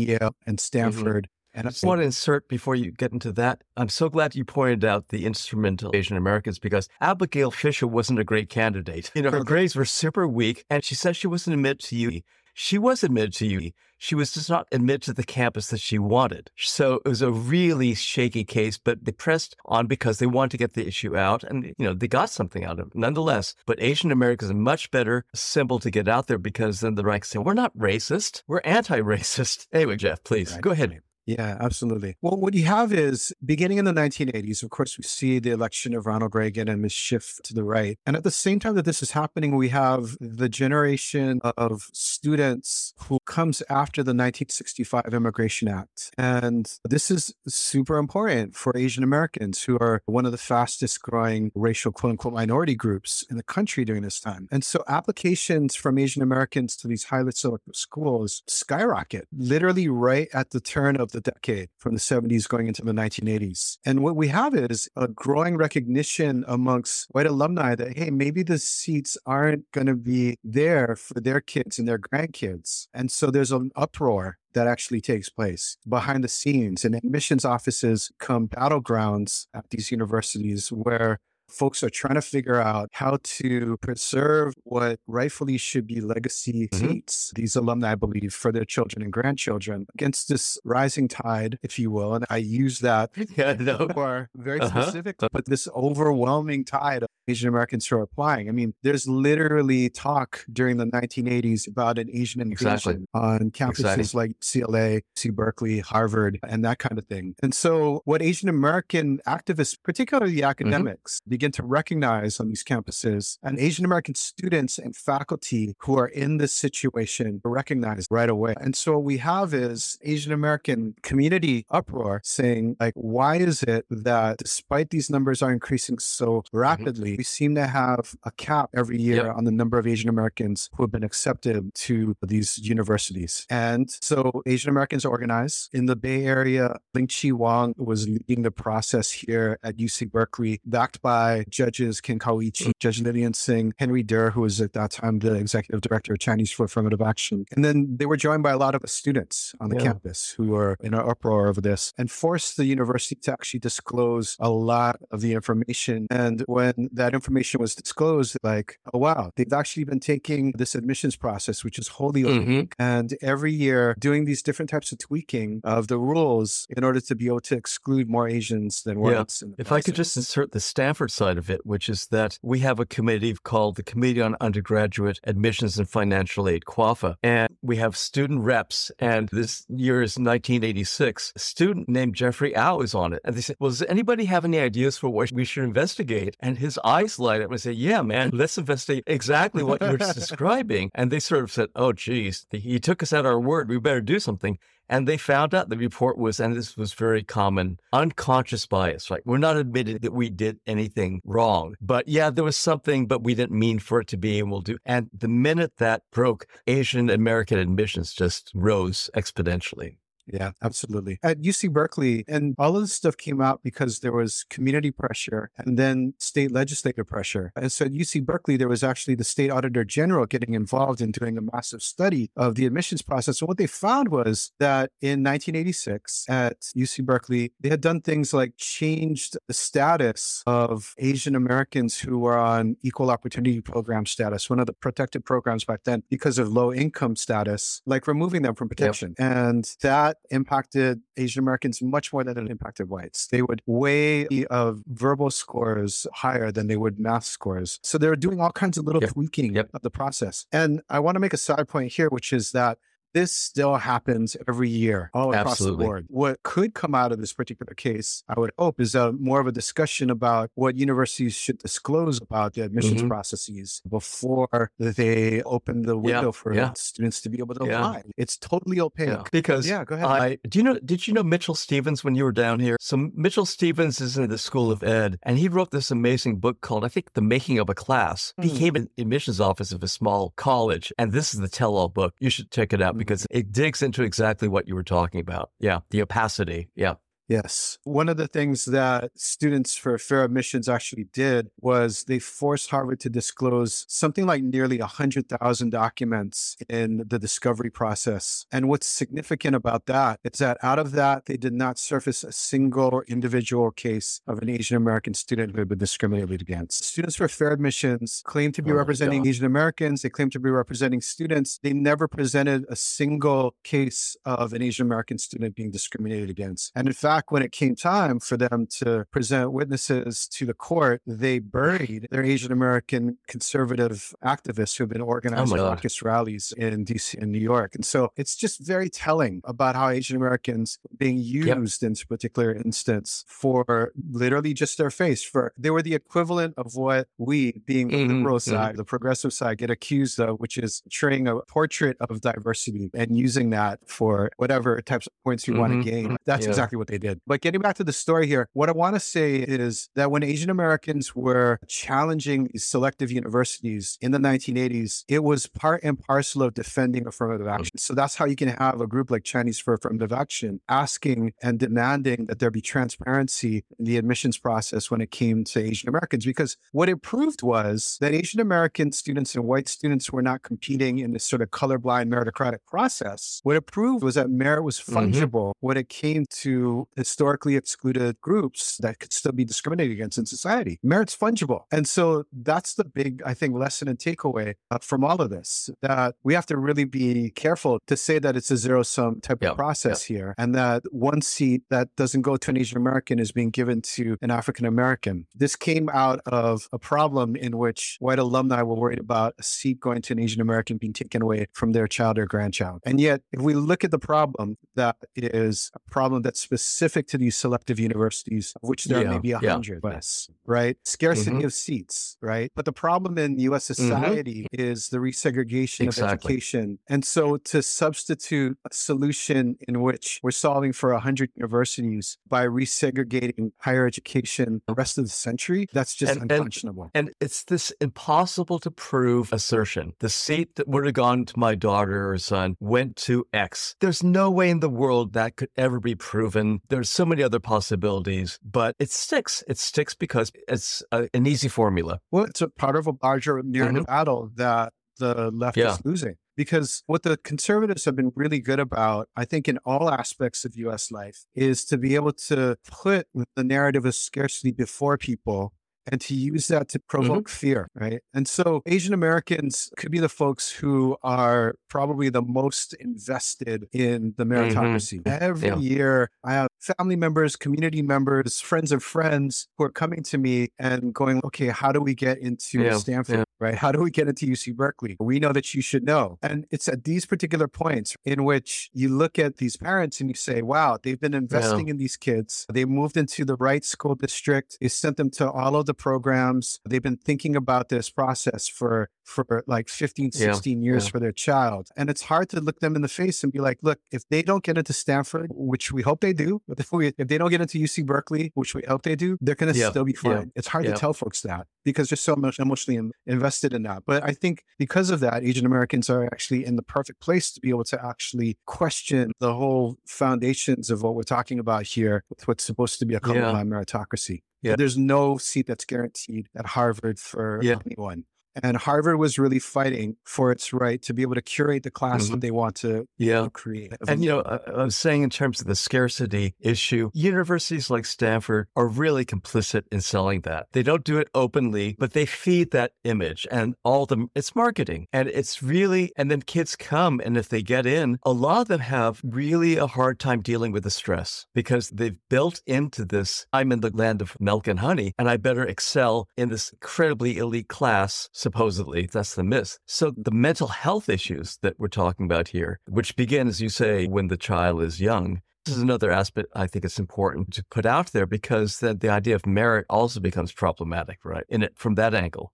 Yale 0.00 0.34
and 0.46 0.56
mm-hmm. 0.56 0.62
Stanford. 0.62 1.24
Mm-hmm. 1.24 1.30
And 1.56 1.68
I 1.68 1.70
just 1.70 1.84
want 1.84 2.00
to 2.00 2.04
insert 2.04 2.48
before 2.48 2.74
you 2.74 2.90
get 2.90 3.12
into 3.12 3.30
that. 3.32 3.62
I'm 3.76 3.88
so 3.88 4.08
glad 4.08 4.34
you 4.34 4.44
pointed 4.44 4.84
out 4.84 5.10
the 5.10 5.24
instrumental 5.24 5.92
Asian 5.94 6.16
Americans 6.16 6.58
because 6.58 6.88
Abigail 7.00 7.52
Fisher 7.52 7.86
wasn't 7.86 8.18
a 8.18 8.24
great 8.24 8.48
candidate. 8.48 9.12
You 9.14 9.22
know, 9.22 9.30
her 9.30 9.44
grades 9.44 9.76
were 9.76 9.84
super 9.84 10.26
weak, 10.26 10.64
and 10.68 10.82
she 10.82 10.96
said 10.96 11.14
she 11.14 11.28
wasn't 11.28 11.54
admitted 11.54 11.78
to 11.80 11.94
UC. 11.94 12.24
She 12.54 12.78
was 12.78 13.02
admitted 13.02 13.34
to 13.34 13.46
UC. 13.46 13.74
She 13.98 14.14
was 14.14 14.32
just 14.32 14.50
not 14.50 14.68
admitted 14.70 15.02
to 15.02 15.12
the 15.12 15.24
campus 15.24 15.68
that 15.68 15.80
she 15.80 15.98
wanted. 15.98 16.50
So 16.56 17.00
it 17.04 17.08
was 17.08 17.22
a 17.22 17.32
really 17.32 17.94
shaky 17.94 18.44
case, 18.44 18.78
but 18.78 19.04
they 19.04 19.12
pressed 19.12 19.56
on 19.66 19.86
because 19.86 20.18
they 20.18 20.26
wanted 20.26 20.50
to 20.52 20.56
get 20.58 20.74
the 20.74 20.86
issue 20.86 21.16
out. 21.16 21.42
And, 21.42 21.64
you 21.64 21.86
know, 21.86 21.94
they 21.94 22.08
got 22.08 22.30
something 22.30 22.64
out 22.64 22.78
of 22.78 22.88
it 22.88 22.94
nonetheless. 22.94 23.54
But 23.66 23.82
Asian 23.82 24.12
Americans 24.12 24.50
a 24.50 24.54
much 24.54 24.90
better 24.90 25.24
symbol 25.34 25.78
to 25.80 25.90
get 25.90 26.08
out 26.08 26.26
there 26.26 26.38
because 26.38 26.80
then 26.80 26.94
the 26.94 27.04
right 27.04 27.22
can 27.22 27.28
say, 27.28 27.38
we're 27.38 27.54
not 27.54 27.76
racist, 27.76 28.42
we're 28.46 28.60
anti 28.64 29.00
racist. 29.00 29.66
Anyway, 29.74 29.96
Jeff, 29.96 30.22
please 30.22 30.52
right. 30.52 30.60
go 30.60 30.70
ahead. 30.70 31.00
Yeah, 31.26 31.56
absolutely. 31.58 32.16
Well, 32.20 32.36
what 32.36 32.54
you 32.54 32.64
have 32.64 32.92
is 32.92 33.32
beginning 33.44 33.78
in 33.78 33.86
the 33.86 33.92
1980s, 33.92 34.62
of 34.62 34.70
course, 34.70 34.98
we 34.98 35.04
see 35.04 35.38
the 35.38 35.50
election 35.50 35.94
of 35.94 36.06
Ronald 36.06 36.34
Reagan 36.34 36.68
and 36.68 36.84
his 36.84 36.92
shift 36.92 37.44
to 37.44 37.54
the 37.54 37.64
right. 37.64 37.98
And 38.04 38.14
at 38.14 38.24
the 38.24 38.30
same 38.30 38.58
time 38.58 38.74
that 38.74 38.84
this 38.84 39.02
is 39.02 39.12
happening, 39.12 39.56
we 39.56 39.70
have 39.70 40.16
the 40.20 40.50
generation 40.50 41.40
of 41.42 41.88
students 42.24 42.94
who 43.00 43.18
comes 43.26 43.62
after 43.68 44.02
the 44.02 44.14
1965 44.14 45.12
Immigration 45.12 45.68
Act. 45.68 46.10
And 46.16 46.72
this 46.82 47.10
is 47.10 47.34
super 47.46 47.98
important 47.98 48.56
for 48.56 48.74
Asian 48.74 49.04
Americans 49.04 49.64
who 49.64 49.76
are 49.78 50.00
one 50.06 50.24
of 50.24 50.32
the 50.32 50.38
fastest 50.38 51.02
growing 51.02 51.52
racial 51.54 51.92
quote 51.92 52.12
unquote 52.12 52.32
minority 52.32 52.74
groups 52.74 53.26
in 53.28 53.36
the 53.36 53.42
country 53.42 53.84
during 53.84 54.00
this 54.04 54.20
time. 54.20 54.48
And 54.50 54.64
so 54.64 54.82
applications 54.88 55.74
from 55.74 55.98
Asian 55.98 56.22
Americans 56.22 56.78
to 56.78 56.88
these 56.88 57.04
highly 57.04 57.32
selective 57.32 57.76
schools 57.76 58.42
skyrocket 58.48 59.28
literally 59.36 59.88
right 59.90 60.28
at 60.32 60.48
the 60.48 60.60
turn 60.60 60.96
of 60.96 61.12
the 61.12 61.20
decade 61.20 61.68
from 61.76 61.92
the 61.92 62.00
70s 62.00 62.48
going 62.48 62.68
into 62.68 62.82
the 62.82 62.92
1980s. 62.92 63.76
And 63.84 64.02
what 64.02 64.16
we 64.16 64.28
have 64.28 64.54
is 64.54 64.88
a 64.96 65.08
growing 65.08 65.58
recognition 65.58 66.42
amongst 66.48 67.06
white 67.10 67.26
alumni 67.26 67.74
that, 67.74 67.98
hey, 67.98 68.08
maybe 68.08 68.42
the 68.42 68.58
seats 68.58 69.18
aren't 69.26 69.70
going 69.72 69.88
to 69.88 69.94
be 69.94 70.38
there 70.42 70.96
for 70.96 71.20
their 71.20 71.42
kids 71.42 71.78
and 71.78 71.86
their 71.86 71.98
grandkids. 72.14 72.86
And 72.94 73.10
so 73.10 73.30
there's 73.30 73.52
an 73.52 73.70
uproar 73.76 74.38
that 74.54 74.66
actually 74.66 75.00
takes 75.00 75.28
place 75.28 75.76
behind 75.88 76.24
the 76.24 76.28
scenes. 76.28 76.84
And 76.84 76.94
admissions 76.94 77.44
offices 77.44 78.10
come 78.18 78.48
battlegrounds 78.48 79.46
at 79.54 79.70
these 79.70 79.90
universities 79.90 80.70
where 80.70 81.18
folks 81.48 81.82
are 81.82 81.90
trying 81.90 82.14
to 82.14 82.22
figure 82.22 82.60
out 82.60 82.88
how 82.92 83.18
to 83.22 83.76
preserve 83.80 84.54
what 84.64 84.98
rightfully 85.06 85.58
should 85.58 85.86
be 85.86 86.00
legacy 86.00 86.68
mm-hmm. 86.68 86.88
seats, 86.88 87.32
these 87.34 87.54
alumni 87.54 87.94
believe, 87.94 88.34
for 88.34 88.50
their 88.50 88.64
children 88.64 89.02
and 89.02 89.12
grandchildren 89.12 89.86
against 89.94 90.28
this 90.28 90.58
rising 90.64 91.06
tide, 91.06 91.58
if 91.62 91.78
you 91.78 91.90
will. 91.90 92.14
And 92.14 92.24
I 92.30 92.38
use 92.38 92.80
that 92.80 93.10
yeah, 93.36 93.54
no. 93.54 93.88
for 93.88 94.30
very 94.34 94.60
uh-huh. 94.60 94.82
specific, 94.82 95.16
but 95.18 95.44
this 95.46 95.68
overwhelming 95.74 96.64
tide 96.64 97.04
Asian 97.28 97.48
Americans 97.48 97.86
who 97.86 97.96
are 97.96 98.02
applying. 98.02 98.48
I 98.48 98.52
mean, 98.52 98.74
there's 98.82 99.06
literally 99.06 99.88
talk 99.90 100.44
during 100.52 100.76
the 100.76 100.86
1980s 100.86 101.68
about 101.68 101.98
an 101.98 102.08
Asian 102.12 102.40
invasion 102.40 102.68
exactly. 102.68 103.06
on 103.14 103.50
campuses 103.50 103.98
exactly. 103.98 104.08
like 104.14 104.36
CLA, 104.40 105.00
C 105.16 105.30
Berkeley, 105.30 105.80
Harvard, 105.80 106.38
and 106.46 106.64
that 106.64 106.78
kind 106.78 106.98
of 106.98 107.06
thing. 107.06 107.34
And 107.42 107.54
so 107.54 108.02
what 108.04 108.22
Asian 108.22 108.48
American 108.48 109.20
activists, 109.26 109.76
particularly 109.82 110.36
mm-hmm. 110.36 110.44
academics, 110.44 111.16
mm-hmm 111.16 111.34
begin 111.34 111.50
to 111.50 111.64
recognize 111.64 112.38
on 112.38 112.46
these 112.48 112.62
campuses 112.62 113.38
and 113.42 113.58
Asian 113.58 113.84
American 113.84 114.14
students 114.14 114.78
and 114.78 114.94
faculty 114.94 115.74
who 115.80 115.98
are 115.98 116.06
in 116.06 116.36
this 116.36 116.52
situation 116.52 117.40
recognize 117.44 118.06
right 118.08 118.30
away. 118.30 118.54
And 118.60 118.76
so 118.76 118.92
what 118.92 119.02
we 119.02 119.18
have 119.18 119.52
is 119.52 119.98
Asian 120.02 120.32
American 120.32 120.94
community 121.02 121.66
uproar 121.70 122.20
saying, 122.22 122.76
like, 122.78 122.94
why 122.94 123.38
is 123.38 123.64
it 123.64 123.84
that 123.90 124.38
despite 124.38 124.90
these 124.90 125.10
numbers 125.10 125.42
are 125.42 125.52
increasing 125.52 125.98
so 125.98 126.26
mm-hmm. 126.26 126.56
rapidly, 126.56 127.12
mm-hmm. 127.13 127.13
We 127.16 127.24
seem 127.24 127.54
to 127.54 127.66
have 127.66 128.14
a 128.24 128.30
cap 128.30 128.70
every 128.76 129.00
year 129.00 129.26
yep. 129.26 129.36
on 129.36 129.44
the 129.44 129.52
number 129.52 129.78
of 129.78 129.86
Asian 129.86 130.08
Americans 130.08 130.70
who 130.74 130.82
have 130.82 130.90
been 130.90 131.04
accepted 131.04 131.74
to 131.74 132.16
these 132.22 132.58
universities. 132.58 133.46
And 133.50 133.90
so 133.90 134.42
Asian 134.46 134.70
Americans 134.70 135.04
organize 135.04 135.68
in 135.72 135.86
the 135.86 135.96
Bay 135.96 136.24
Area. 136.24 136.78
Ling 136.94 137.08
Chi 137.08 137.32
Wang 137.32 137.74
was 137.76 138.08
leading 138.08 138.42
the 138.42 138.50
process 138.50 139.10
here 139.10 139.58
at 139.62 139.76
UC 139.76 140.10
Berkeley, 140.10 140.60
backed 140.64 141.02
by 141.02 141.44
judges 141.48 142.00
Ken 142.00 142.18
Kawaichi, 142.18 142.72
Judge 142.80 143.00
Lillian 143.00 143.34
Sing, 143.34 143.72
Henry 143.78 144.02
Der, 144.02 144.30
who 144.30 144.42
was 144.42 144.60
at 144.60 144.72
that 144.72 144.92
time 144.92 145.18
the 145.18 145.34
executive 145.34 145.80
director 145.80 146.12
of 146.12 146.18
Chinese 146.18 146.50
for 146.50 146.64
Affirmative 146.64 147.02
Action. 147.02 147.44
And 147.52 147.64
then 147.64 147.96
they 147.96 148.06
were 148.06 148.16
joined 148.16 148.42
by 148.42 148.52
a 148.52 148.58
lot 148.58 148.74
of 148.74 148.88
students 148.88 149.54
on 149.60 149.70
the 149.70 149.76
yeah. 149.76 149.82
campus 149.82 150.34
who 150.36 150.48
were 150.48 150.76
in 150.80 150.94
an 150.94 151.00
uproar 151.00 151.48
over 151.48 151.60
this 151.60 151.92
and 151.98 152.10
forced 152.10 152.56
the 152.56 152.64
university 152.64 153.16
to 153.22 153.32
actually 153.32 153.60
disclose 153.60 154.36
a 154.40 154.50
lot 154.50 155.00
of 155.10 155.20
the 155.20 155.32
information. 155.32 156.06
And 156.10 156.42
when 156.46 156.88
that 156.92 157.03
information 157.12 157.60
was 157.60 157.74
disclosed, 157.74 158.36
like, 158.42 158.78
oh, 158.92 158.98
wow, 158.98 159.32
they've 159.36 159.52
actually 159.52 159.84
been 159.84 160.00
taking 160.00 160.52
this 160.56 160.74
admissions 160.74 161.16
process, 161.16 161.64
which 161.64 161.78
is 161.78 161.88
wholly 161.88 162.22
mm-hmm. 162.22 162.62
and 162.78 163.18
every 163.20 163.52
year 163.52 163.96
doing 163.98 164.24
these 164.24 164.42
different 164.42 164.70
types 164.70 164.92
of 164.92 164.98
tweaking 164.98 165.60
of 165.64 165.88
the 165.88 165.98
rules 165.98 166.66
in 166.70 166.84
order 166.84 167.00
to 167.00 167.14
be 167.14 167.26
able 167.26 167.40
to 167.40 167.56
exclude 167.56 168.08
more 168.08 168.28
Asians 168.28 168.82
than 168.82 168.98
whites. 169.00 169.42
Yeah. 169.44 169.54
If 169.58 169.66
process. 169.66 169.82
I 169.82 169.84
could 169.84 169.94
just 169.96 170.16
insert 170.16 170.52
the 170.52 170.60
Stanford 170.60 171.10
side 171.10 171.34
side 171.34 171.38
of 171.38 171.50
it, 171.50 171.64
which 171.64 171.88
is 171.88 172.06
that 172.08 172.38
we 172.42 172.60
have 172.60 172.78
a 172.78 172.86
committee 172.86 173.34
called 173.42 173.76
the 173.76 173.82
Committee 173.82 174.20
on 174.20 174.36
Undergraduate 174.40 175.20
Admissions 175.24 175.78
and 175.78 175.88
Financial 175.88 176.48
Aid, 176.48 176.64
QAFA, 176.64 177.16
and 177.22 177.48
we 177.62 177.76
have 177.76 177.96
student 177.96 178.40
reps. 178.40 178.90
And 178.98 179.28
this 179.30 179.66
year 179.68 180.02
is 180.02 180.16
1986. 180.16 181.32
A 181.34 181.38
student 181.38 181.88
named 181.88 182.14
Jeffrey 182.14 182.54
Au 182.56 182.80
is 182.80 182.94
on 182.94 183.12
it. 183.12 183.20
And 183.24 183.34
they 183.34 183.40
said, 183.40 183.56
Well, 183.58 183.70
does 183.70 183.82
anybody 183.82 184.26
have 184.26 184.44
any 184.44 184.58
ideas 184.58 184.98
for 184.98 185.08
what 185.08 185.32
we 185.32 185.44
should 185.44 185.64
investigate? 185.64 186.36
And 186.40 186.58
his 186.58 186.78
light 187.18 187.42
up 187.42 187.50
and 187.50 187.60
say, 187.60 187.72
yeah, 187.72 188.02
man, 188.02 188.30
let's 188.32 188.58
investigate 188.58 189.04
exactly 189.06 189.62
what 189.62 189.80
you're 189.80 189.96
describing. 190.14 190.90
And 190.94 191.10
they 191.10 191.20
sort 191.20 191.44
of 191.44 191.52
said, 191.52 191.68
oh, 191.74 191.92
geez, 191.92 192.46
he 192.50 192.78
took 192.78 193.02
us 193.02 193.12
at 193.12 193.26
our 193.26 193.40
word. 193.40 193.68
We 193.68 193.78
better 193.78 194.00
do 194.00 194.18
something. 194.18 194.58
And 194.88 195.08
they 195.08 195.16
found 195.16 195.54
out 195.54 195.70
the 195.70 195.78
report 195.78 196.18
was, 196.18 196.38
and 196.38 196.54
this 196.54 196.76
was 196.76 196.92
very 196.92 197.22
common, 197.22 197.78
unconscious 197.92 198.66
bias, 198.66 199.10
right? 199.10 199.22
We're 199.24 199.38
not 199.38 199.56
admitting 199.56 199.98
that 199.98 200.12
we 200.12 200.28
did 200.28 200.58
anything 200.66 201.22
wrong, 201.24 201.74
but 201.80 202.06
yeah, 202.06 202.28
there 202.30 202.44
was 202.44 202.56
something, 202.56 203.06
but 203.06 203.22
we 203.22 203.34
didn't 203.34 203.58
mean 203.58 203.78
for 203.78 204.00
it 204.00 204.08
to 204.08 204.18
be, 204.18 204.38
and 204.38 204.50
we'll 204.50 204.60
do. 204.60 204.76
And 204.84 205.08
the 205.12 205.28
minute 205.28 205.78
that 205.78 206.02
broke, 206.12 206.46
Asian 206.66 207.08
American 207.08 207.58
admissions 207.58 208.12
just 208.12 208.50
rose 208.54 209.08
exponentially. 209.16 209.96
Yeah, 210.26 210.52
absolutely. 210.62 211.18
At 211.22 211.40
UC 211.40 211.70
Berkeley, 211.70 212.24
and 212.26 212.54
all 212.58 212.76
of 212.76 212.82
this 212.82 212.92
stuff 212.92 213.16
came 213.16 213.40
out 213.40 213.62
because 213.62 214.00
there 214.00 214.12
was 214.12 214.44
community 214.48 214.90
pressure 214.90 215.50
and 215.58 215.78
then 215.78 216.14
state 216.18 216.50
legislative 216.50 217.06
pressure. 217.06 217.52
And 217.56 217.70
so 217.70 217.86
at 217.86 217.92
UC 217.92 218.24
Berkeley, 218.24 218.56
there 218.56 218.68
was 218.68 218.82
actually 218.82 219.14
the 219.16 219.24
state 219.24 219.50
auditor 219.50 219.84
general 219.84 220.26
getting 220.26 220.54
involved 220.54 221.00
in 221.00 221.12
doing 221.12 221.36
a 221.36 221.42
massive 221.42 221.82
study 221.82 222.30
of 222.36 222.54
the 222.54 222.66
admissions 222.66 223.02
process. 223.02 223.40
And 223.40 223.48
what 223.48 223.58
they 223.58 223.66
found 223.66 224.08
was 224.08 224.52
that 224.58 224.90
in 225.00 225.22
1986 225.22 226.26
at 226.28 226.60
UC 226.76 227.04
Berkeley, 227.04 227.52
they 227.60 227.68
had 227.68 227.80
done 227.80 228.00
things 228.00 228.32
like 228.32 228.56
changed 228.56 229.36
the 229.46 229.54
status 229.54 230.42
of 230.46 230.94
Asian 230.98 231.34
Americans 231.34 231.98
who 232.00 232.18
were 232.18 232.38
on 232.38 232.76
equal 232.82 233.10
opportunity 233.10 233.60
program 233.60 234.06
status, 234.06 234.48
one 234.48 234.58
of 234.58 234.66
the 234.66 234.72
protected 234.72 235.24
programs 235.24 235.64
back 235.64 235.84
then, 235.84 236.02
because 236.08 236.38
of 236.38 236.52
low 236.52 236.72
income 236.72 237.16
status, 237.16 237.82
like 237.86 238.06
removing 238.06 238.42
them 238.42 238.54
from 238.54 238.68
protection. 238.68 239.14
Yep. 239.18 239.36
And 239.36 239.76
that 239.82 240.13
that 240.14 240.34
impacted 240.34 241.00
Asian 241.16 241.42
Americans 241.42 241.82
much 241.82 242.12
more 242.12 242.24
than 242.24 242.38
it 242.38 242.50
impacted 242.50 242.88
whites. 242.88 243.26
They 243.26 243.42
would 243.42 243.62
weigh 243.66 244.26
of 244.46 244.82
verbal 244.86 245.30
scores 245.30 246.06
higher 246.14 246.50
than 246.50 246.66
they 246.66 246.76
would 246.76 246.98
math 246.98 247.24
scores. 247.24 247.78
So 247.82 247.98
they 247.98 248.08
were 248.08 248.16
doing 248.16 248.40
all 248.40 248.52
kinds 248.52 248.78
of 248.78 248.84
little 248.84 249.02
yep. 249.02 249.10
tweaking 249.10 249.54
yep. 249.54 249.70
of 249.74 249.82
the 249.82 249.90
process. 249.90 250.46
And 250.52 250.82
I 250.88 251.00
want 251.00 251.16
to 251.16 251.20
make 251.20 251.32
a 251.32 251.38
side 251.38 251.68
point 251.68 251.92
here, 251.92 252.08
which 252.08 252.32
is 252.32 252.52
that 252.52 252.78
this 253.14 253.32
still 253.32 253.76
happens 253.76 254.36
every 254.46 254.68
year 254.68 255.10
all 255.14 255.32
across 255.32 255.52
Absolutely. 255.52 255.84
the 255.84 255.88
board. 255.88 256.06
What 256.08 256.42
could 256.42 256.74
come 256.74 256.94
out 256.94 257.12
of 257.12 257.20
this 257.20 257.32
particular 257.32 257.74
case, 257.74 258.22
I 258.28 258.38
would 258.38 258.50
hope, 258.58 258.80
is 258.80 258.94
a, 258.94 259.12
more 259.12 259.40
of 259.40 259.46
a 259.46 259.52
discussion 259.52 260.10
about 260.10 260.50
what 260.54 260.76
universities 260.76 261.34
should 261.34 261.58
disclose 261.58 262.20
about 262.20 262.54
the 262.54 262.62
admissions 262.62 262.98
mm-hmm. 262.98 263.08
processes 263.08 263.80
before 263.88 264.70
they 264.78 265.42
open 265.44 265.82
the 265.82 265.96
window 265.96 266.26
yeah. 266.26 266.30
for 266.32 266.54
yeah. 266.54 266.72
students 266.74 267.20
to 267.22 267.30
be 267.30 267.38
able 267.38 267.54
to 267.54 267.64
yeah. 267.64 267.78
apply. 267.78 268.02
It's 268.16 268.36
totally 268.36 268.80
opaque. 268.80 269.30
Because 269.30 269.68
yeah, 269.68 269.84
go 269.84 269.94
ahead. 269.94 270.06
I, 270.06 270.38
do 270.48 270.58
you 270.58 270.62
know? 270.64 270.78
Did 270.84 271.06
you 271.06 271.14
know 271.14 271.22
Mitchell 271.22 271.54
Stevens 271.54 272.02
when 272.02 272.14
you 272.14 272.24
were 272.24 272.32
down 272.32 272.60
here? 272.60 272.76
So 272.80 273.10
Mitchell 273.14 273.46
Stevens 273.46 274.00
is 274.00 274.18
in 274.18 274.28
the 274.28 274.38
School 274.38 274.70
of 274.70 274.82
Ed, 274.82 275.18
and 275.22 275.38
he 275.38 275.48
wrote 275.48 275.70
this 275.70 275.90
amazing 275.90 276.40
book 276.40 276.60
called, 276.60 276.84
I 276.84 276.88
think, 276.88 277.12
The 277.14 277.22
Making 277.22 277.58
of 277.58 277.68
a 277.68 277.74
Class. 277.74 278.34
Mm. 278.38 278.44
He 278.44 278.50
became 278.50 278.76
an 278.76 278.90
admissions 278.98 279.40
office 279.40 279.72
of 279.72 279.82
a 279.82 279.88
small 279.88 280.32
college, 280.36 280.92
and 280.98 281.12
this 281.12 281.32
is 281.32 281.40
the 281.40 281.48
tell-all 281.48 281.88
book. 281.88 282.14
You 282.18 282.30
should 282.30 282.50
check 282.50 282.72
it 282.72 282.82
out. 282.82 282.96
Because 283.04 283.26
it 283.30 283.52
digs 283.52 283.82
into 283.82 284.02
exactly 284.02 284.48
what 284.48 284.68
you 284.68 284.74
were 284.74 284.82
talking 284.82 285.20
about. 285.20 285.50
Yeah, 285.60 285.80
the 285.90 286.02
opacity. 286.02 286.68
Yeah. 286.74 286.94
Yes. 287.28 287.78
One 287.84 288.08
of 288.08 288.16
the 288.16 288.28
things 288.28 288.66
that 288.66 289.10
students 289.14 289.76
for 289.76 289.96
fair 289.98 290.24
admissions 290.24 290.68
actually 290.68 291.04
did 291.04 291.50
was 291.58 292.04
they 292.04 292.18
forced 292.18 292.70
Harvard 292.70 293.00
to 293.00 293.08
disclose 293.08 293.86
something 293.88 294.26
like 294.26 294.42
nearly 294.42 294.78
100,000 294.78 295.70
documents 295.70 296.56
in 296.68 297.04
the 297.06 297.18
discovery 297.18 297.70
process. 297.70 298.46
And 298.52 298.68
what's 298.68 298.86
significant 298.86 299.56
about 299.56 299.86
that 299.86 300.20
is 300.22 300.38
that 300.38 300.58
out 300.62 300.78
of 300.78 300.92
that, 300.92 301.26
they 301.26 301.36
did 301.36 301.54
not 301.54 301.78
surface 301.78 302.24
a 302.24 302.32
single 302.32 303.02
individual 303.08 303.70
case 303.70 304.20
of 304.26 304.40
an 304.40 304.50
Asian 304.50 304.76
American 304.76 305.14
student 305.14 305.52
who 305.52 305.58
had 305.60 305.68
been 305.68 305.78
discriminated 305.78 306.42
against. 306.42 306.84
Students 306.84 307.16
for 307.16 307.28
fair 307.28 307.52
admissions 307.52 308.22
claim 308.26 308.52
to 308.52 308.62
be 308.62 308.70
oh 308.72 308.74
representing 308.74 309.26
Asian 309.26 309.46
Americans, 309.46 310.02
they 310.02 310.10
claim 310.10 310.30
to 310.30 310.40
be 310.40 310.50
representing 310.50 311.00
students. 311.00 311.58
They 311.62 311.72
never 311.72 312.06
presented 312.06 312.66
a 312.68 312.76
single 312.76 313.54
case 313.64 314.16
of 314.24 314.52
an 314.52 314.62
Asian 314.62 314.86
American 314.86 315.18
student 315.18 315.54
being 315.54 315.70
discriminated 315.70 316.28
against. 316.28 316.72
And 316.74 316.86
in 316.86 316.92
fact, 316.92 317.13
fact, 317.16 317.32
when 317.32 317.42
it 317.42 317.52
came 317.52 317.74
time 317.74 318.20
for 318.20 318.36
them 318.36 318.66
to 318.78 319.06
present 319.10 319.52
witnesses 319.52 320.26
to 320.28 320.46
the 320.46 320.54
court, 320.54 321.02
they 321.06 321.38
buried 321.38 322.08
their 322.10 322.24
Asian 322.24 322.52
American 322.52 323.18
conservative 323.28 324.14
activists 324.24 324.76
who 324.76 324.84
had 324.84 324.90
been 324.90 325.02
oh 325.02 325.06
organizing 325.06 325.58
oh 325.58 325.68
raucous 325.68 326.02
rallies 326.02 326.52
in 326.56 326.84
DC 326.84 327.20
and 327.20 327.30
New 327.32 327.38
York. 327.38 327.74
And 327.74 327.84
so 327.84 328.10
it's 328.16 328.36
just 328.36 328.60
very 328.60 328.90
telling 328.90 329.40
about 329.44 329.76
how 329.76 329.88
Asian 329.88 330.16
Americans 330.16 330.78
being 330.96 331.18
used 331.18 331.48
yep. 331.48 331.56
in 331.56 331.64
this 331.64 332.04
particular 332.04 332.52
instance 332.52 333.24
for 333.26 333.92
literally 334.10 334.54
just 334.54 334.78
their 334.78 334.90
face. 334.90 335.22
For 335.22 335.52
they 335.56 335.70
were 335.70 335.82
the 335.82 335.94
equivalent 335.94 336.54
of 336.56 336.74
what 336.74 337.08
we, 337.18 337.62
being 337.66 337.88
mm-hmm. 337.90 338.08
the 338.08 338.14
liberal 338.14 338.40
side, 338.40 338.70
mm-hmm. 338.70 338.76
the 338.78 338.84
progressive 338.84 339.32
side, 339.32 339.58
get 339.58 339.70
accused 339.70 340.18
of, 340.20 340.38
which 340.40 340.58
is 340.58 340.82
portraying 340.82 341.28
a 341.28 341.40
portrait 341.42 341.96
of 342.00 342.20
diversity 342.20 342.90
and 342.94 343.16
using 343.16 343.50
that 343.50 343.78
for 343.86 344.30
whatever 344.36 344.80
types 344.82 345.06
of 345.06 345.12
points 345.22 345.46
you 345.46 345.54
mm-hmm. 345.54 345.60
want 345.60 345.84
to 345.84 345.90
gain. 345.90 346.16
That's 346.24 346.44
yeah. 346.44 346.50
exactly 346.50 346.76
what 346.76 346.88
they 346.88 346.98
did. 346.98 347.03
But 347.26 347.40
getting 347.40 347.60
back 347.60 347.76
to 347.76 347.84
the 347.84 347.92
story 347.92 348.26
here, 348.26 348.48
what 348.52 348.68
I 348.68 348.72
want 348.72 348.96
to 348.96 349.00
say 349.00 349.36
is 349.36 349.88
that 349.94 350.10
when 350.10 350.22
Asian 350.22 350.50
Americans 350.50 351.14
were 351.14 351.58
challenging 351.68 352.50
selective 352.56 353.10
universities 353.10 353.98
in 354.00 354.12
the 354.12 354.18
1980s, 354.18 355.04
it 355.08 355.22
was 355.22 355.46
part 355.46 355.82
and 355.82 355.98
parcel 355.98 356.42
of 356.42 356.54
defending 356.54 357.06
affirmative 357.06 357.46
action. 357.46 357.78
So 357.78 357.94
that's 357.94 358.16
how 358.16 358.24
you 358.24 358.36
can 358.36 358.48
have 358.48 358.80
a 358.80 358.86
group 358.86 359.10
like 359.10 359.24
Chinese 359.24 359.58
for 359.58 359.74
Affirmative 359.74 360.12
Action 360.12 360.60
asking 360.68 361.32
and 361.42 361.58
demanding 361.58 362.26
that 362.26 362.38
there 362.38 362.50
be 362.50 362.60
transparency 362.60 363.64
in 363.78 363.84
the 363.84 363.96
admissions 363.96 364.38
process 364.38 364.90
when 364.90 365.00
it 365.00 365.10
came 365.10 365.44
to 365.44 365.60
Asian 365.60 365.88
Americans. 365.88 366.24
Because 366.24 366.56
what 366.72 366.88
it 366.88 367.02
proved 367.02 367.42
was 367.42 367.98
that 368.00 368.14
Asian 368.14 368.40
American 368.40 368.92
students 368.92 369.34
and 369.34 369.44
white 369.44 369.68
students 369.68 370.12
were 370.12 370.22
not 370.22 370.42
competing 370.42 370.98
in 370.98 371.12
this 371.12 371.24
sort 371.24 371.42
of 371.42 371.50
colorblind 371.50 372.08
meritocratic 372.08 372.58
process. 372.66 373.40
What 373.42 373.56
it 373.56 373.66
proved 373.66 374.04
was 374.04 374.14
that 374.14 374.30
merit 374.30 374.64
was 374.64 374.78
mm-hmm. 374.78 374.96
fungible 374.96 375.50
mm-hmm. 375.50 375.66
when 375.66 375.76
it 375.76 375.88
came 375.88 376.26
to 376.42 376.88
historically 376.96 377.56
excluded 377.56 378.20
groups 378.20 378.78
that 378.78 378.98
could 378.98 379.12
still 379.12 379.32
be 379.32 379.44
discriminated 379.44 379.92
against 379.92 380.18
in 380.18 380.26
society. 380.26 380.78
Merit's 380.82 381.16
fungible. 381.16 381.64
And 381.72 381.88
so 381.88 382.24
that's 382.32 382.74
the 382.74 382.84
big, 382.84 383.22
I 383.24 383.34
think, 383.34 383.54
lesson 383.54 383.88
and 383.88 383.98
takeaway 383.98 384.54
uh, 384.70 384.78
from 384.80 385.04
all 385.04 385.20
of 385.20 385.30
this 385.30 385.70
that 385.82 386.14
we 386.22 386.34
have 386.34 386.46
to 386.46 386.56
really 386.56 386.84
be 386.84 387.30
careful 387.30 387.80
to 387.86 387.96
say 387.96 388.18
that 388.18 388.36
it's 388.36 388.50
a 388.50 388.56
zero 388.56 388.82
sum 388.82 389.20
type 389.20 389.42
yep. 389.42 389.52
of 389.52 389.56
process 389.56 390.08
yep. 390.08 390.16
here 390.16 390.34
and 390.38 390.54
that 390.54 390.82
one 390.92 391.20
seat 391.20 391.62
that 391.70 391.88
doesn't 391.96 392.22
go 392.22 392.36
to 392.36 392.50
an 392.50 392.58
Asian 392.58 392.76
American 392.76 393.18
is 393.18 393.32
being 393.32 393.50
given 393.50 393.82
to 393.82 394.16
an 394.22 394.30
African 394.30 394.66
American. 394.66 395.26
This 395.34 395.56
came 395.56 395.88
out 395.90 396.20
of 396.26 396.68
a 396.72 396.78
problem 396.78 397.36
in 397.36 397.58
which 397.58 397.96
white 398.00 398.18
alumni 398.18 398.62
were 398.62 398.74
worried 398.74 398.98
about 398.98 399.34
a 399.38 399.42
seat 399.42 399.80
going 399.80 400.02
to 400.02 400.12
an 400.12 400.18
Asian 400.18 400.40
American 400.40 400.76
being 400.76 400.92
taken 400.92 401.22
away 401.22 401.46
from 401.52 401.72
their 401.72 401.86
child 401.86 402.18
or 402.18 402.26
grandchild. 402.26 402.80
And 402.84 403.00
yet, 403.00 403.22
if 403.32 403.40
we 403.40 403.54
look 403.54 403.84
at 403.84 403.90
the 403.90 403.98
problem, 403.98 404.56
that 404.74 404.96
is 405.16 405.70
a 405.74 405.90
problem 405.90 406.22
that's 406.22 406.40
specific 406.40 406.83
specific 406.84 407.06
to 407.08 407.18
these 407.18 407.36
selective 407.36 407.78
universities, 407.78 408.54
which 408.60 408.84
there 408.84 409.02
yeah, 409.02 409.08
are 409.08 409.12
maybe 409.12 409.32
a 409.32 409.38
hundred 409.38 409.80
yeah. 409.82 409.90
less, 409.90 410.28
right? 410.44 410.76
Scarcity 410.84 411.30
mm-hmm. 411.30 411.46
of 411.46 411.52
seats, 411.52 412.16
right? 412.20 412.52
But 412.54 412.64
the 412.64 412.72
problem 412.72 413.16
in 413.18 413.38
U.S. 413.38 413.64
Mm-hmm. 413.64 413.82
society 413.82 414.46
mm-hmm. 414.52 414.70
is 414.70 414.88
the 414.90 414.98
resegregation 414.98 415.84
exactly. 415.84 416.04
of 416.04 416.12
education. 416.12 416.78
And 416.88 417.04
so 417.04 417.38
to 417.38 417.62
substitute 417.62 418.58
a 418.70 418.74
solution 418.74 419.56
in 419.66 419.80
which 419.80 420.20
we're 420.22 420.30
solving 420.30 420.72
for 420.72 420.92
a 420.92 421.00
hundred 421.00 421.30
universities 421.36 422.18
by 422.28 422.46
resegregating 422.46 423.52
higher 423.58 423.86
education 423.86 424.60
the 424.66 424.74
rest 424.74 424.98
of 424.98 425.04
the 425.04 425.10
century, 425.10 425.66
that's 425.72 425.94
just 425.94 426.12
and, 426.12 426.30
unconscionable. 426.30 426.90
And, 426.94 427.08
and 427.08 427.16
it's 427.20 427.44
this 427.44 427.72
impossible 427.80 428.58
to 428.60 428.70
prove 428.70 429.32
assertion. 429.32 429.94
The 430.00 430.08
seat 430.08 430.56
that 430.56 430.68
would 430.68 430.84
have 430.84 430.94
gone 430.94 431.24
to 431.26 431.38
my 431.38 431.54
daughter 431.54 432.10
or 432.10 432.18
son 432.18 432.56
went 432.60 432.96
to 433.08 433.26
X. 433.32 433.76
There's 433.80 434.02
no 434.02 434.30
way 434.30 434.50
in 434.50 434.60
the 434.60 434.68
world 434.68 435.14
that 435.14 435.36
could 435.36 435.50
ever 435.56 435.80
be 435.80 435.94
proven 435.94 436.60
there's 436.74 436.90
so 436.90 437.06
many 437.06 437.22
other 437.22 437.38
possibilities, 437.38 438.38
but 438.44 438.74
it 438.78 438.90
sticks. 438.90 439.44
It 439.46 439.58
sticks 439.58 439.94
because 439.94 440.32
it's 440.48 440.82
a, 440.90 441.08
an 441.14 441.26
easy 441.26 441.48
formula. 441.48 442.00
Well, 442.10 442.24
it's 442.24 442.40
a 442.40 442.48
part 442.48 442.74
of 442.76 442.88
a 442.88 442.94
larger 443.02 443.40
narrative 443.44 443.82
mm-hmm. 443.82 443.92
battle 443.92 444.30
that 444.34 444.72
the 444.98 445.30
left 445.30 445.56
yeah. 445.56 445.72
is 445.72 445.84
losing. 445.84 446.16
Because 446.36 446.82
what 446.86 447.04
the 447.04 447.16
conservatives 447.16 447.84
have 447.84 447.94
been 447.94 448.10
really 448.16 448.40
good 448.40 448.58
about, 448.58 449.08
I 449.14 449.24
think, 449.24 449.46
in 449.46 449.58
all 449.64 449.88
aspects 449.88 450.44
of 450.44 450.56
US 450.56 450.90
life, 450.90 451.26
is 451.34 451.64
to 451.66 451.78
be 451.78 451.94
able 451.94 452.12
to 452.12 452.56
put 452.66 453.06
the 453.36 453.44
narrative 453.44 453.84
of 453.84 453.94
scarcity 453.94 454.50
before 454.50 454.98
people 454.98 455.52
and 455.90 456.00
to 456.00 456.14
use 456.14 456.48
that 456.48 456.68
to 456.70 456.78
mm-hmm. 456.78 456.86
provoke 456.88 457.28
mm-hmm. 457.28 457.46
fear, 457.46 457.68
right? 457.74 458.00
And 458.12 458.26
so 458.26 458.62
Asian 458.66 458.94
Americans 458.94 459.70
could 459.76 459.90
be 459.90 459.98
the 459.98 460.08
folks 460.08 460.50
who 460.50 460.96
are 461.02 461.56
probably 461.68 462.08
the 462.08 462.22
most 462.22 462.74
invested 462.74 463.68
in 463.72 464.14
the 464.16 464.24
mm-hmm. 464.24 464.32
meritocracy. 464.32 465.02
Mm-hmm. 465.02 465.22
Every 465.22 465.48
yeah. 465.48 465.58
year, 465.58 466.10
I 466.22 466.34
have 466.34 466.48
family 466.60 466.96
members, 466.96 467.36
community 467.36 467.82
members, 467.82 468.40
friends 468.40 468.72
of 468.72 468.82
friends 468.82 469.48
who 469.58 469.64
are 469.64 469.70
coming 469.70 470.02
to 470.04 470.18
me 470.18 470.48
and 470.58 470.94
going, 470.94 471.20
okay, 471.24 471.48
how 471.48 471.72
do 471.72 471.80
we 471.80 471.94
get 471.94 472.18
into 472.18 472.62
yeah. 472.62 472.76
Stanford? 472.76 473.18
Yeah. 473.18 473.24
Right? 473.40 473.54
How 473.54 473.72
do 473.72 473.82
we 473.82 473.90
get 473.90 474.08
into 474.08 474.26
UC 474.26 474.54
Berkeley? 474.54 474.96
We 475.00 475.18
know 475.18 475.32
that 475.32 475.54
you 475.54 475.60
should 475.60 475.84
know. 475.84 476.18
And 476.22 476.46
it's 476.50 476.68
at 476.68 476.84
these 476.84 477.04
particular 477.04 477.48
points 477.48 477.96
in 478.04 478.24
which 478.24 478.70
you 478.72 478.88
look 478.88 479.18
at 479.18 479.36
these 479.36 479.56
parents 479.56 480.00
and 480.00 480.08
you 480.08 480.14
say, 480.14 480.40
wow, 480.40 480.78
they've 480.82 481.00
been 481.00 481.14
investing 481.14 481.68
in 481.68 481.76
these 481.76 481.96
kids. 481.96 482.46
They 482.50 482.64
moved 482.64 482.96
into 482.96 483.24
the 483.24 483.36
right 483.36 483.64
school 483.64 483.96
district. 483.96 484.58
They 484.60 484.68
sent 484.68 484.96
them 484.96 485.10
to 485.10 485.30
all 485.30 485.56
of 485.56 485.66
the 485.66 485.73
the 485.74 485.82
programs. 485.82 486.60
They've 486.68 486.82
been 486.82 486.96
thinking 486.96 487.36
about 487.36 487.68
this 487.68 487.90
process 487.90 488.48
for 488.48 488.88
for 489.04 489.44
like 489.46 489.68
15, 489.68 490.12
16 490.12 490.62
yeah, 490.62 490.64
years 490.64 490.84
yeah. 490.84 490.90
for 490.90 491.00
their 491.00 491.12
child. 491.12 491.68
And 491.76 491.90
it's 491.90 492.02
hard 492.02 492.30
to 492.30 492.40
look 492.40 492.60
them 492.60 492.74
in 492.74 492.82
the 492.82 492.88
face 492.88 493.22
and 493.22 493.32
be 493.32 493.38
like, 493.38 493.58
look, 493.62 493.78
if 493.92 494.08
they 494.08 494.22
don't 494.22 494.42
get 494.42 494.56
into 494.56 494.72
Stanford, 494.72 495.30
which 495.34 495.72
we 495.72 495.82
hope 495.82 496.00
they 496.00 496.12
do, 496.12 496.40
if, 496.56 496.72
we, 496.72 496.92
if 496.96 497.08
they 497.08 497.18
don't 497.18 497.30
get 497.30 497.40
into 497.40 497.58
UC 497.58 497.84
Berkeley, 497.84 498.32
which 498.34 498.54
we 498.54 498.62
hope 498.66 498.82
they 498.82 498.96
do, 498.96 499.18
they're 499.20 499.34
going 499.34 499.52
to 499.52 499.58
yeah, 499.58 499.70
still 499.70 499.84
be 499.84 499.92
fine. 499.92 500.32
It's 500.34 500.48
hard 500.48 500.64
to 500.64 500.72
tell 500.72 500.94
folks 500.94 501.20
that 501.22 501.46
because 501.64 501.90
they're 501.90 501.96
so 501.96 502.16
much 502.16 502.38
emotionally 502.38 502.90
invested 503.06 503.52
in 503.52 503.62
that. 503.64 503.82
But 503.86 504.02
I 504.02 504.12
think 504.12 504.44
because 504.58 504.90
of 504.90 505.00
that, 505.00 505.22
Asian 505.22 505.46
Americans 505.46 505.90
are 505.90 506.04
actually 506.06 506.44
in 506.44 506.56
the 506.56 506.62
perfect 506.62 507.00
place 507.00 507.30
to 507.32 507.40
be 507.40 507.50
able 507.50 507.64
to 507.64 507.84
actually 507.84 508.38
question 508.46 509.12
the 509.20 509.34
whole 509.34 509.76
foundations 509.86 510.70
of 510.70 510.82
what 510.82 510.94
we're 510.94 511.02
talking 511.02 511.38
about 511.38 511.66
here 511.66 512.04
with 512.08 512.26
what's 512.26 512.44
supposed 512.44 512.78
to 512.78 512.86
be 512.86 512.94
a 512.94 513.00
common 513.00 513.22
yeah. 513.22 513.42
meritocracy. 513.42 514.22
Yeah. 514.44 514.56
There's 514.56 514.76
no 514.76 515.16
seat 515.16 515.46
that's 515.46 515.64
guaranteed 515.64 516.28
at 516.36 516.44
Harvard 516.44 516.98
for 516.98 517.40
yeah. 517.42 517.56
anyone. 517.64 518.04
And 518.42 518.56
Harvard 518.56 518.98
was 518.98 519.18
really 519.18 519.38
fighting 519.38 519.96
for 520.04 520.32
its 520.32 520.52
right 520.52 520.80
to 520.82 520.94
be 520.94 521.02
able 521.02 521.14
to 521.14 521.22
curate 521.22 521.62
the 521.62 521.70
class 521.70 522.04
mm-hmm. 522.04 522.12
that 522.12 522.20
they 522.20 522.30
want 522.30 522.56
to 522.56 522.86
yeah. 522.98 523.28
create. 523.32 523.72
And, 523.86 524.02
you 524.02 524.10
know, 524.10 524.22
I, 524.22 524.64
was 524.64 524.76
saying 524.76 525.02
in 525.02 525.10
terms 525.10 525.40
of 525.40 525.46
the 525.46 525.54
scarcity 525.54 526.34
issue, 526.40 526.90
universities 526.94 527.70
like 527.70 527.84
Stanford 527.84 528.48
are 528.56 528.66
really 528.66 529.04
complicit 529.04 529.64
in 529.70 529.80
selling 529.80 530.22
that. 530.22 530.46
They 530.52 530.62
don't 530.62 530.84
do 530.84 530.98
it 530.98 531.08
openly, 531.14 531.76
but 531.78 531.92
they 531.92 532.06
feed 532.06 532.50
that 532.52 532.72
image 532.84 533.26
and 533.30 533.54
all 533.64 533.86
the, 533.86 534.06
it's 534.14 534.34
marketing. 534.34 534.86
And 534.92 535.08
it's 535.08 535.42
really, 535.42 535.92
and 535.96 536.10
then 536.10 536.22
kids 536.22 536.56
come. 536.56 537.00
And 537.04 537.16
if 537.16 537.28
they 537.28 537.42
get 537.42 537.66
in, 537.66 537.98
a 538.02 538.12
lot 538.12 538.42
of 538.42 538.48
them 538.48 538.60
have 538.60 539.00
really 539.04 539.56
a 539.56 539.66
hard 539.66 539.98
time 539.98 540.20
dealing 540.20 540.52
with 540.52 540.64
the 540.64 540.70
stress 540.70 541.26
because 541.34 541.70
they've 541.70 541.98
built 542.08 542.42
into 542.46 542.84
this 542.84 543.26
I'm 543.32 543.52
in 543.52 543.60
the 543.60 543.74
land 543.74 544.02
of 544.02 544.16
milk 544.20 544.46
and 544.46 544.60
honey, 544.60 544.92
and 544.98 545.08
I 545.08 545.16
better 545.16 545.44
excel 545.44 546.08
in 546.16 546.28
this 546.28 546.50
incredibly 546.50 547.18
elite 547.18 547.48
class 547.48 548.08
supposedly. 548.24 548.88
That's 548.92 549.14
the 549.14 549.22
myth. 549.22 549.58
So 549.66 549.92
the 549.96 550.10
mental 550.10 550.48
health 550.48 550.88
issues 550.88 551.38
that 551.42 551.54
we're 551.58 551.68
talking 551.68 552.06
about 552.06 552.28
here, 552.28 552.58
which 552.66 552.96
begin, 552.96 553.28
as 553.28 553.40
you 553.40 553.50
say, 553.50 553.86
when 553.86 554.08
the 554.08 554.16
child 554.16 554.62
is 554.62 554.80
young, 554.80 555.20
this 555.44 555.56
is 555.56 555.62
another 555.62 555.92
aspect 555.92 556.28
I 556.34 556.46
think 556.46 556.64
it's 556.64 556.78
important 556.78 557.34
to 557.34 557.44
put 557.50 557.66
out 557.66 557.92
there 557.92 558.06
because 558.06 558.60
then 558.60 558.78
the 558.78 558.88
idea 558.88 559.14
of 559.14 559.26
merit 559.26 559.66
also 559.68 560.00
becomes 560.00 560.32
problematic, 560.32 560.98
right? 561.04 561.26
In 561.28 561.42
it 561.42 561.52
from 561.54 561.74
that 561.74 561.94
angle. 561.94 562.32